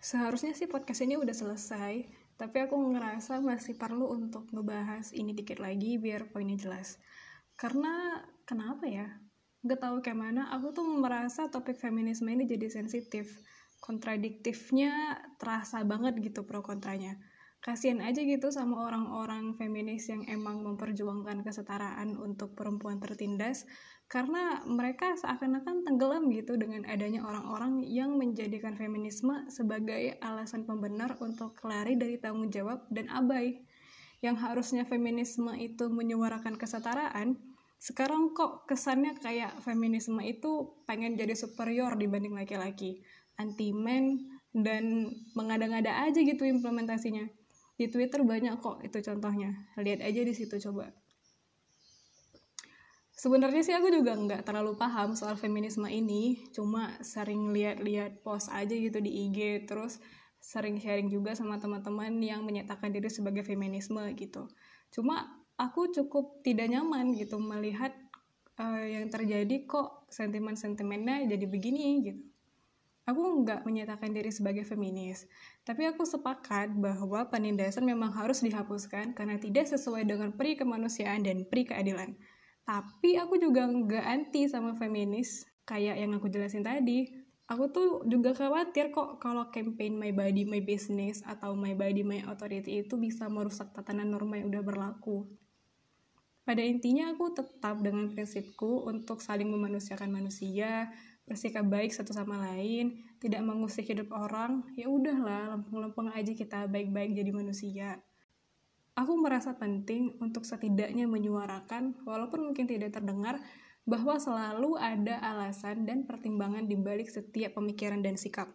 Seharusnya 0.08 0.56
sih 0.56 0.64
podcast 0.64 1.04
ini 1.04 1.20
udah 1.20 1.36
selesai, 1.36 2.00
tapi 2.40 2.64
aku 2.64 2.80
ngerasa 2.96 3.44
masih 3.44 3.76
perlu 3.76 4.08
untuk 4.08 4.48
ngebahas 4.56 5.12
ini 5.12 5.36
dikit 5.36 5.60
lagi 5.60 6.00
biar 6.00 6.32
poinnya 6.32 6.56
jelas. 6.56 6.96
Karena 7.60 8.16
kenapa 8.48 8.88
ya? 8.88 9.04
Gak 9.60 9.84
tahu 9.84 10.00
kayak 10.00 10.16
mana, 10.16 10.48
aku 10.48 10.72
tuh 10.72 10.88
merasa 10.88 11.52
topik 11.52 11.76
feminisme 11.76 12.24
ini 12.32 12.48
jadi 12.48 12.72
sensitif. 12.72 13.28
Kontradiktifnya 13.84 15.20
terasa 15.36 15.84
banget 15.84 16.16
gitu 16.24 16.40
pro 16.48 16.64
kontranya. 16.64 17.20
Kasian 17.58 17.98
aja 17.98 18.22
gitu 18.22 18.54
sama 18.54 18.86
orang-orang 18.86 19.50
feminis 19.58 20.06
yang 20.06 20.22
emang 20.30 20.62
memperjuangkan 20.62 21.42
kesetaraan 21.42 22.14
untuk 22.14 22.54
perempuan 22.54 23.02
tertindas 23.02 23.66
karena 24.06 24.62
mereka 24.64 25.18
seakan-akan 25.18 25.84
tenggelam 25.84 26.30
gitu 26.30 26.54
dengan 26.54 26.86
adanya 26.86 27.26
orang-orang 27.26 27.82
yang 27.84 28.14
menjadikan 28.14 28.78
feminisme 28.78 29.44
sebagai 29.50 30.16
alasan 30.22 30.64
pembenar 30.64 31.18
untuk 31.20 31.58
lari 31.66 31.98
dari 31.98 32.16
tanggung 32.22 32.48
jawab 32.48 32.86
dan 32.94 33.10
abai. 33.10 33.60
Yang 34.22 34.36
harusnya 34.38 34.82
feminisme 34.86 35.50
itu 35.58 35.90
menyuarakan 35.90 36.56
kesetaraan, 36.56 37.36
sekarang 37.78 38.34
kok 38.34 38.66
kesannya 38.66 39.14
kayak 39.18 39.62
feminisme 39.62 40.18
itu 40.22 40.78
pengen 40.86 41.14
jadi 41.14 41.34
superior 41.38 41.94
dibanding 41.94 42.34
laki-laki, 42.34 43.02
anti-man, 43.38 44.18
dan 44.50 45.10
mengada-ngada 45.38 46.06
aja 46.08 46.18
gitu 46.18 46.42
implementasinya. 46.42 47.30
Di 47.78 47.86
Twitter 47.86 48.26
banyak 48.26 48.58
kok 48.58 48.82
itu 48.82 48.98
contohnya. 48.98 49.54
Lihat 49.78 50.02
aja 50.02 50.20
di 50.26 50.34
situ 50.34 50.58
coba. 50.58 50.90
Sebenarnya 53.18 53.62
sih 53.66 53.74
aku 53.74 53.90
juga 53.90 54.14
nggak 54.14 54.46
terlalu 54.46 54.78
paham 54.78 55.14
soal 55.18 55.34
feminisme 55.34 55.86
ini, 55.90 56.38
cuma 56.54 56.94
sering 57.02 57.50
lihat-lihat 57.50 58.22
post 58.22 58.46
aja 58.50 58.70
gitu 58.70 59.02
di 59.02 59.26
IG, 59.26 59.66
terus 59.66 59.98
sering 60.38 60.78
sharing 60.78 61.10
juga 61.10 61.34
sama 61.34 61.58
teman-teman 61.58 62.14
yang 62.22 62.46
menyatakan 62.46 62.94
diri 62.94 63.10
sebagai 63.10 63.42
feminisme 63.42 63.98
gitu. 64.14 64.46
Cuma 64.94 65.34
aku 65.58 65.90
cukup 65.90 66.46
tidak 66.46 66.70
nyaman 66.70 67.10
gitu 67.18 67.42
melihat 67.42 67.90
eh, 68.58 69.02
yang 69.02 69.10
terjadi 69.10 69.66
kok 69.66 70.06
sentimen-sentimennya 70.14 71.26
jadi 71.26 71.46
begini 71.50 71.86
gitu. 72.06 72.22
Aku 73.08 73.40
nggak 73.40 73.64
menyatakan 73.64 74.12
diri 74.12 74.28
sebagai 74.28 74.68
feminis, 74.68 75.24
tapi 75.64 75.88
aku 75.88 76.04
sepakat 76.04 76.76
bahwa 76.76 77.24
penindasan 77.32 77.88
memang 77.88 78.12
harus 78.12 78.44
dihapuskan 78.44 79.16
karena 79.16 79.40
tidak 79.40 79.64
sesuai 79.64 80.04
dengan 80.04 80.36
peri 80.36 80.60
kemanusiaan 80.60 81.24
dan 81.24 81.48
peri 81.48 81.64
keadilan. 81.64 82.12
Tapi 82.68 83.16
aku 83.16 83.40
juga 83.40 83.64
nggak 83.64 84.04
anti 84.04 84.44
sama 84.44 84.76
feminis 84.76 85.48
kayak 85.64 85.96
yang 85.96 86.12
aku 86.20 86.28
jelasin 86.28 86.60
tadi. 86.60 87.08
Aku 87.48 87.72
tuh 87.72 88.04
juga 88.04 88.36
khawatir 88.36 88.92
kok 88.92 89.24
kalau 89.24 89.48
campaign 89.48 89.96
My 89.96 90.12
Body 90.12 90.44
My 90.44 90.60
Business 90.60 91.24
atau 91.24 91.56
My 91.56 91.72
Body 91.72 92.04
My 92.04 92.20
Authority 92.28 92.84
itu 92.84 93.00
bisa 93.00 93.24
merusak 93.32 93.72
tatanan 93.72 94.12
norma 94.12 94.36
yang 94.36 94.52
udah 94.52 94.60
berlaku. 94.60 95.24
Pada 96.44 96.60
intinya 96.60 97.12
aku 97.12 97.32
tetap 97.32 97.80
dengan 97.80 98.12
prinsipku 98.12 98.84
untuk 98.84 99.24
saling 99.24 99.48
memanusiakan 99.48 100.12
manusia, 100.12 100.92
bersikap 101.28 101.68
baik 101.68 101.92
satu 101.92 102.16
sama 102.16 102.40
lain, 102.40 103.04
tidak 103.20 103.44
mengusik 103.44 103.92
hidup 103.92 104.08
orang. 104.16 104.64
Ya 104.74 104.88
udahlah, 104.88 105.54
lempeng-lempeng 105.54 106.08
aja 106.16 106.32
kita 106.32 106.64
baik-baik 106.66 107.12
jadi 107.12 107.30
manusia. 107.30 108.00
Aku 108.98 109.14
merasa 109.14 109.54
penting 109.54 110.18
untuk 110.18 110.42
setidaknya 110.42 111.06
menyuarakan, 111.06 112.02
walaupun 112.02 112.50
mungkin 112.50 112.66
tidak 112.66 112.96
terdengar, 112.98 113.38
bahwa 113.86 114.18
selalu 114.18 114.74
ada 114.74 115.22
alasan 115.22 115.86
dan 115.86 116.02
pertimbangan 116.02 116.66
di 116.66 116.74
balik 116.74 117.06
setiap 117.06 117.54
pemikiran 117.56 118.02
dan 118.02 118.18
sikap. 118.18 118.50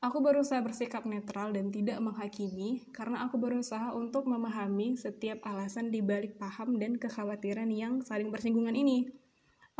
Aku 0.00 0.24
berusaha 0.24 0.60
bersikap 0.64 1.04
netral 1.04 1.52
dan 1.52 1.68
tidak 1.68 2.00
menghakimi, 2.00 2.88
karena 2.92 3.24
aku 3.24 3.36
berusaha 3.36 3.92
untuk 3.92 4.24
memahami 4.24 4.96
setiap 4.96 5.44
alasan 5.44 5.92
di 5.92 6.00
balik 6.00 6.40
paham 6.40 6.80
dan 6.80 6.96
kekhawatiran 6.96 7.68
yang 7.68 8.00
saling 8.00 8.32
bersinggungan 8.32 8.72
ini. 8.72 9.12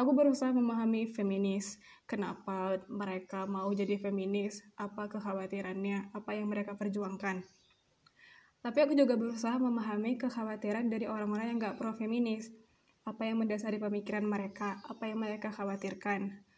Aku 0.01 0.17
berusaha 0.17 0.49
memahami 0.49 1.13
feminis, 1.13 1.77
kenapa 2.09 2.81
mereka 2.89 3.45
mau 3.45 3.69
jadi 3.69 4.01
feminis, 4.01 4.65
apa 4.81 5.13
kekhawatirannya, 5.13 6.17
apa 6.17 6.33
yang 6.33 6.49
mereka 6.49 6.73
perjuangkan. 6.73 7.45
Tapi 8.65 8.79
aku 8.81 8.97
juga 8.97 9.21
berusaha 9.21 9.61
memahami 9.61 10.17
kekhawatiran 10.17 10.89
dari 10.89 11.05
orang-orang 11.05 11.53
yang 11.53 11.61
gak 11.61 11.77
pro-feminis. 11.77 12.49
Apa 13.05 13.29
yang 13.29 13.45
mendasari 13.45 13.77
pemikiran 13.77 14.25
mereka, 14.25 14.81
apa 14.89 15.05
yang 15.05 15.21
mereka 15.21 15.53
khawatirkan. 15.53 16.49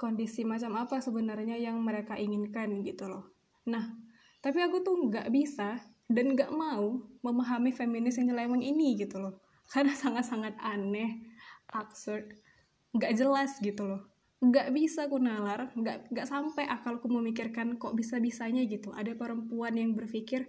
Kondisi 0.00 0.48
macam 0.48 0.80
apa 0.80 0.96
sebenarnya 0.96 1.60
yang 1.60 1.76
mereka 1.84 2.16
inginkan 2.16 2.80
gitu 2.80 3.12
loh. 3.12 3.28
Nah, 3.68 3.92
tapi 4.40 4.64
aku 4.64 4.80
tuh 4.80 4.96
gak 5.12 5.28
bisa 5.28 5.84
dan 6.08 6.32
gak 6.32 6.48
mau 6.48 6.96
memahami 7.20 7.76
feminis 7.76 8.16
yang 8.16 8.32
nyeleweng 8.32 8.64
ini 8.64 8.96
gitu 8.96 9.20
loh. 9.20 9.44
Karena 9.72 9.92
sangat-sangat 9.92 10.56
aneh, 10.64 11.28
absurd, 11.76 12.45
gak 12.94 13.16
jelas 13.18 13.58
gitu 13.58 13.88
loh. 13.88 14.02
Gak 14.38 14.70
bisa 14.70 15.08
aku 15.08 15.16
nalar, 15.16 15.72
gak, 15.74 16.12
gak 16.12 16.28
sampai 16.28 16.68
akalku 16.68 17.08
memikirkan 17.08 17.80
kok 17.80 17.96
bisa-bisanya 17.96 18.62
gitu. 18.68 18.92
Ada 18.92 19.16
perempuan 19.16 19.74
yang 19.74 19.96
berpikir 19.96 20.46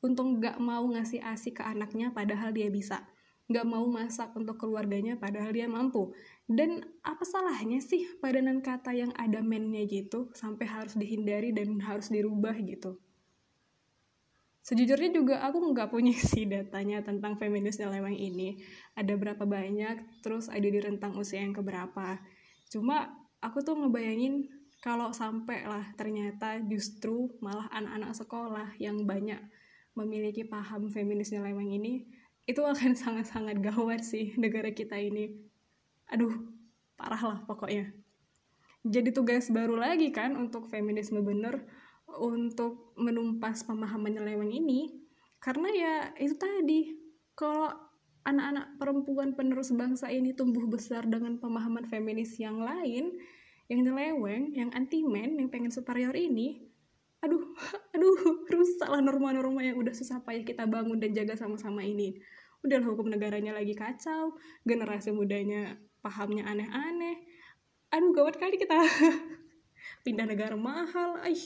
untuk 0.00 0.40
nggak 0.40 0.56
mau 0.60 0.84
ngasih 0.88 1.20
asi 1.20 1.52
ke 1.52 1.60
anaknya 1.60 2.08
padahal 2.12 2.56
dia 2.56 2.72
bisa 2.72 3.04
nggak 3.50 3.66
mau 3.66 3.82
masak 3.90 4.30
untuk 4.38 4.62
keluarganya 4.62 5.18
padahal 5.18 5.50
dia 5.50 5.66
mampu. 5.66 6.14
Dan 6.46 6.86
apa 7.02 7.26
salahnya 7.26 7.82
sih 7.82 8.06
padanan 8.22 8.62
kata 8.62 8.94
yang 8.94 9.10
ada 9.18 9.42
mennya 9.42 9.82
gitu 9.90 10.30
sampai 10.38 10.70
harus 10.70 10.94
dihindari 10.94 11.50
dan 11.50 11.82
harus 11.82 12.14
dirubah 12.14 12.54
gitu. 12.62 13.02
Sejujurnya 14.60 15.10
juga 15.12 15.40
aku 15.40 15.72
nggak 15.72 15.88
punya 15.90 16.14
sih 16.30 16.46
datanya 16.46 17.00
tentang 17.00 17.36
feminis 17.36 17.80
nyeleweng 17.80 18.16
ini. 18.16 18.60
Ada 18.96 19.16
berapa 19.16 19.44
banyak, 19.44 20.22
terus 20.24 20.48
ada 20.48 20.66
di 20.66 20.78
rentang 20.78 21.16
usia 21.16 21.40
yang 21.40 21.56
keberapa. 21.56 22.20
Cuma 22.68 23.10
aku 23.40 23.64
tuh 23.64 23.76
ngebayangin 23.76 24.46
kalau 24.80 25.12
sampai 25.12 25.68
lah 25.68 25.84
ternyata 25.96 26.60
justru 26.64 27.28
malah 27.44 27.68
anak-anak 27.68 28.16
sekolah 28.16 28.68
yang 28.80 29.04
banyak 29.04 29.40
memiliki 29.92 30.48
paham 30.48 30.88
feminis 30.88 31.34
nyeleweng 31.34 31.68
ini, 31.68 32.08
itu 32.50 32.62
akan 32.66 32.96
sangat-sangat 33.02 33.62
gawat 33.62 34.02
sih 34.02 34.34
negara 34.34 34.74
kita 34.74 34.98
ini 34.98 35.50
aduh 36.10 36.34
parah 36.98 37.22
lah 37.22 37.38
pokoknya 37.46 37.94
jadi 38.82 39.14
tugas 39.14 39.46
baru 39.54 39.78
lagi 39.78 40.10
kan 40.10 40.34
untuk 40.34 40.66
feminisme 40.66 41.22
bener 41.22 41.62
untuk 42.18 42.96
menumpas 42.98 43.62
pemahaman 43.62 44.18
nyeleweng 44.18 44.50
ini 44.50 45.06
karena 45.38 45.68
ya 45.70 45.94
itu 46.18 46.34
tadi 46.36 46.80
kalau 47.38 47.70
anak-anak 48.26 48.76
perempuan 48.76 49.32
penerus 49.32 49.72
bangsa 49.72 50.12
ini 50.12 50.36
tumbuh 50.36 50.66
besar 50.68 51.08
dengan 51.08 51.40
pemahaman 51.40 51.88
feminis 51.88 52.36
yang 52.36 52.60
lain 52.60 53.16
yang 53.70 53.86
nyeleweng, 53.86 54.50
yang 54.50 54.74
anti 54.74 55.06
men, 55.06 55.38
yang 55.38 55.46
pengen 55.46 55.70
superior 55.70 56.12
ini 56.12 56.70
aduh, 57.20 57.52
aduh, 57.94 58.48
rusak 58.48 58.88
lah 58.88 59.00
norma-norma 59.04 59.60
yang 59.60 59.76
udah 59.76 59.92
susah 59.92 60.24
payah 60.24 60.44
kita 60.44 60.64
bangun 60.64 60.96
dan 60.96 61.12
jaga 61.12 61.36
sama-sama 61.36 61.84
ini. 61.84 62.16
Udah 62.60 62.80
hukum 62.84 63.08
negaranya 63.08 63.56
lagi 63.56 63.72
kacau, 63.72 64.36
generasi 64.64 65.12
mudanya 65.12 65.80
pahamnya 66.04 66.44
aneh-aneh. 66.48 67.24
Aduh 67.92 68.12
gawat 68.12 68.36
kali 68.36 68.56
kita. 68.60 68.76
Pindah 70.04 70.28
negara 70.28 70.56
mahal 70.56 71.20
ay 71.24 71.36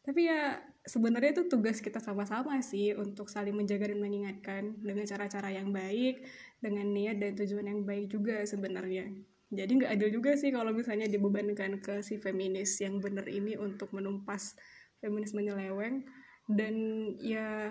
tapi 0.00 0.32
ya 0.32 0.56
sebenarnya 0.80 1.36
itu 1.36 1.44
tugas 1.52 1.84
kita 1.84 2.00
sama-sama 2.00 2.56
sih 2.64 2.96
untuk 2.96 3.28
saling 3.28 3.52
menjaga 3.52 3.92
dan 3.92 4.00
mengingatkan 4.00 4.62
dengan 4.80 5.04
cara-cara 5.04 5.52
yang 5.52 5.68
baik 5.68 6.24
dengan 6.56 6.88
niat 6.88 7.20
dan 7.20 7.36
tujuan 7.36 7.68
yang 7.68 7.80
baik 7.84 8.08
juga 8.08 8.40
sebenarnya. 8.48 9.12
Jadi 9.50 9.70
nggak 9.82 9.92
adil 9.92 10.08
juga 10.08 10.38
sih 10.40 10.48
kalau 10.54 10.72
misalnya 10.72 11.04
dibebankan 11.10 11.82
ke 11.84 12.00
si 12.00 12.16
feminis 12.16 12.80
yang 12.80 13.02
benar 13.02 13.28
ini 13.28 13.60
untuk 13.60 13.92
menumpas 13.92 14.56
feminisme 15.04 15.42
nyeleweng 15.42 16.06
dan 16.48 16.74
ya 17.20 17.68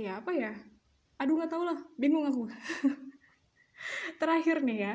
ya 0.00 0.24
apa 0.24 0.32
ya? 0.32 0.56
Aduh 1.20 1.36
nggak 1.36 1.52
tau 1.52 1.68
lah. 1.68 1.76
Bingung 2.00 2.24
aku. 2.24 2.48
Terakhir 4.22 4.64
nih 4.64 4.78
ya. 4.88 4.94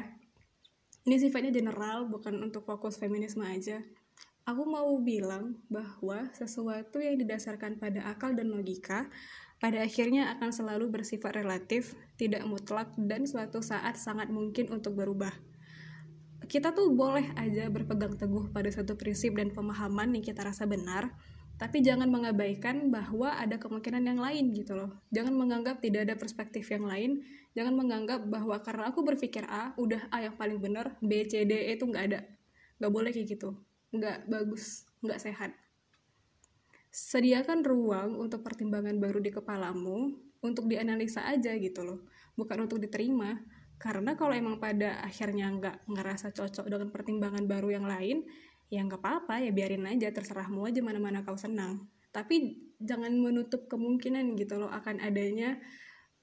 Ini 1.05 1.15
sifatnya 1.21 1.53
general 1.53 2.09
bukan 2.09 2.39
untuk 2.41 2.65
fokus 2.65 2.97
feminisme 2.97 3.45
aja 3.45 3.77
aku 4.47 4.63
mau 4.63 4.95
bilang 5.03 5.59
bahwa 5.67 6.31
sesuatu 6.31 7.03
yang 7.03 7.19
didasarkan 7.19 7.75
pada 7.75 8.07
akal 8.07 8.31
dan 8.31 8.47
logika 8.47 9.11
pada 9.57 9.81
akhirnya 9.83 10.37
akan 10.37 10.53
selalu 10.53 11.01
bersifat 11.01 11.33
relatif, 11.33 11.97
tidak 12.13 12.45
mutlak, 12.45 12.93
dan 12.93 13.25
suatu 13.25 13.57
saat 13.59 13.97
sangat 13.97 14.29
mungkin 14.29 14.69
untuk 14.69 14.93
berubah. 14.93 15.33
Kita 16.45 16.77
tuh 16.77 16.93
boleh 16.93 17.33
aja 17.33 17.65
berpegang 17.67 18.15
teguh 18.15 18.53
pada 18.53 18.69
satu 18.69 18.93
prinsip 18.93 19.33
dan 19.33 19.49
pemahaman 19.49 20.13
yang 20.13 20.21
kita 20.21 20.45
rasa 20.45 20.69
benar, 20.69 21.09
tapi 21.57 21.81
jangan 21.81 22.05
mengabaikan 22.05 22.93
bahwa 22.93 23.33
ada 23.33 23.57
kemungkinan 23.57 24.05
yang 24.05 24.21
lain 24.21 24.53
gitu 24.53 24.77
loh. 24.77 24.93
Jangan 25.09 25.33
menganggap 25.33 25.81
tidak 25.81 26.05
ada 26.05 26.15
perspektif 26.15 26.69
yang 26.69 26.85
lain. 26.85 27.25
Jangan 27.57 27.73
menganggap 27.73 28.29
bahwa 28.29 28.61
karena 28.61 28.93
aku 28.93 29.01
berpikir 29.01 29.41
A, 29.49 29.73
udah 29.81 30.05
A 30.13 30.21
yang 30.21 30.37
paling 30.37 30.61
benar, 30.61 31.01
B, 31.01 31.25
C, 31.25 31.49
D, 31.49 31.65
E 31.65 31.81
itu 31.81 31.89
nggak 31.89 32.05
ada. 32.13 32.21
Nggak 32.77 32.91
boleh 32.93 33.09
kayak 33.09 33.25
gitu. 33.33 33.57
Nggak 33.93 34.27
bagus, 34.27 34.87
nggak 35.03 35.19
sehat. 35.21 35.51
Sediakan 36.89 37.61
ruang 37.61 38.17
untuk 38.17 38.41
pertimbangan 38.41 38.97
baru 38.97 39.21
di 39.21 39.29
kepalamu, 39.29 40.17
untuk 40.41 40.65
dianalisa 40.65 41.27
aja 41.27 41.53
gitu 41.55 41.83
loh. 41.83 41.99
Bukan 42.33 42.65
untuk 42.65 42.81
diterima. 42.81 43.37
Karena 43.77 44.17
kalau 44.17 44.33
emang 44.33 44.57
pada 44.57 45.05
akhirnya 45.05 45.53
nggak 45.53 45.85
ngerasa 45.85 46.33
cocok 46.33 46.65
dengan 46.65 46.89
pertimbangan 46.89 47.45
baru 47.45 47.77
yang 47.77 47.85
lain, 47.85 48.25
ya 48.67 48.83
nggak 48.83 48.99
apa-apa 48.99 49.47
ya 49.47 49.51
biarin 49.55 49.87
aja 49.87 50.11
terserahmu 50.11 50.67
aja 50.67 50.83
mana-mana 50.83 51.23
kau 51.23 51.39
senang 51.39 51.87
tapi 52.11 52.59
jangan 52.83 53.15
menutup 53.15 53.69
kemungkinan 53.71 54.35
gitu 54.35 54.59
loh 54.59 54.71
akan 54.71 54.99
adanya 54.99 55.55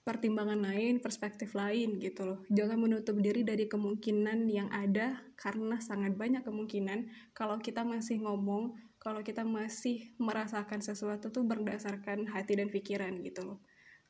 pertimbangan 0.05 0.61
lain, 0.61 1.01
perspektif 1.01 1.57
lain 1.57 1.97
gitu 1.99 2.29
loh. 2.29 2.39
Jangan 2.53 2.77
menutup 2.77 3.17
diri 3.19 3.41
dari 3.41 3.65
kemungkinan 3.65 4.47
yang 4.47 4.69
ada 4.69 5.25
karena 5.35 5.81
sangat 5.81 6.15
banyak 6.15 6.45
kemungkinan 6.45 7.33
kalau 7.33 7.57
kita 7.59 7.83
masih 7.83 8.21
ngomong, 8.21 8.77
kalau 9.01 9.25
kita 9.25 9.43
masih 9.43 10.13
merasakan 10.21 10.85
sesuatu 10.85 11.33
tuh 11.33 11.43
berdasarkan 11.49 12.29
hati 12.29 12.61
dan 12.61 12.69
pikiran 12.69 13.17
gitu 13.25 13.43
loh. 13.43 13.59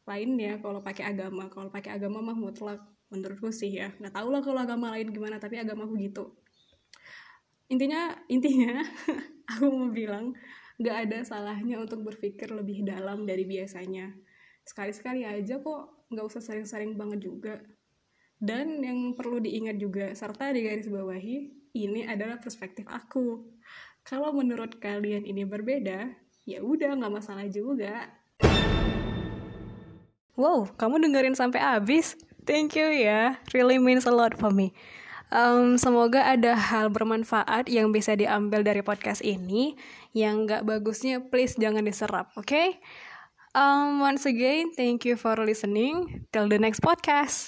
Lain 0.05 0.37
ya 0.37 0.59
kalau 0.59 0.83
pakai 0.83 1.15
agama, 1.15 1.47
kalau 1.49 1.71
pakai 1.71 1.97
agama 1.97 2.21
mah 2.21 2.37
mutlak 2.37 2.83
menurutku 3.09 3.55
sih 3.55 3.79
ya. 3.79 3.95
Nggak 4.03 4.19
tahu 4.19 4.29
lah 4.35 4.43
kalau 4.43 4.61
agama 4.61 4.93
lain 4.93 5.15
gimana, 5.15 5.39
tapi 5.39 5.63
agamaku 5.63 5.95
gitu 6.11 6.35
intinya 7.69 8.13
intinya 8.29 8.85
aku 9.53 9.67
mau 9.73 9.89
bilang 9.89 10.37
nggak 10.77 10.97
ada 11.09 11.19
salahnya 11.25 11.81
untuk 11.81 12.03
berpikir 12.03 12.51
lebih 12.51 12.85
dalam 12.85 13.25
dari 13.25 13.47
biasanya 13.47 14.11
sekali-sekali 14.65 15.29
aja 15.29 15.61
kok 15.61 16.09
nggak 16.09 16.27
usah 16.27 16.41
sering-sering 16.41 16.97
banget 16.97 17.29
juga 17.29 17.61
dan 18.41 18.81
yang 18.81 19.13
perlu 19.17 19.41
diingat 19.41 19.77
juga 19.77 20.13
serta 20.17 20.53
di 20.53 20.65
garis 20.65 20.89
bawahi 20.89 21.53
ini 21.77 22.05
adalah 22.09 22.41
perspektif 22.41 22.89
aku 22.89 23.45
kalau 24.05 24.33
menurut 24.33 24.81
kalian 24.81 25.25
ini 25.25 25.45
berbeda 25.45 26.13
ya 26.45 26.59
udah 26.61 26.97
nggak 26.97 27.15
masalah 27.15 27.47
juga 27.49 28.09
wow 30.37 30.69
kamu 30.77 31.09
dengerin 31.09 31.37
sampai 31.37 31.61
habis 31.61 32.17
thank 32.49 32.73
you 32.77 32.89
ya 32.89 33.37
really 33.53 33.77
means 33.77 34.09
a 34.09 34.13
lot 34.13 34.33
for 34.37 34.53
me 34.53 34.73
Um, 35.35 35.81
semoga 35.83 36.23
ada 36.23 36.55
hal 36.55 36.95
bermanfaat 36.95 37.67
yang 37.67 37.91
bisa 37.91 38.15
diambil 38.15 38.63
dari 38.63 38.87
podcast 38.87 39.19
ini. 39.19 39.75
Yang 40.15 40.35
nggak 40.47 40.63
bagusnya, 40.63 41.27
please 41.27 41.59
jangan 41.59 41.83
diserap, 41.83 42.31
oke? 42.39 42.47
Okay? 42.47 42.79
Um, 43.55 44.01
once 44.01 44.27
again, 44.27 44.73
thank 44.73 45.05
you 45.05 45.17
for 45.17 45.37
listening. 45.37 46.27
Till 46.33 46.49
the 46.49 46.59
next 46.59 46.81
podcast. 46.83 47.43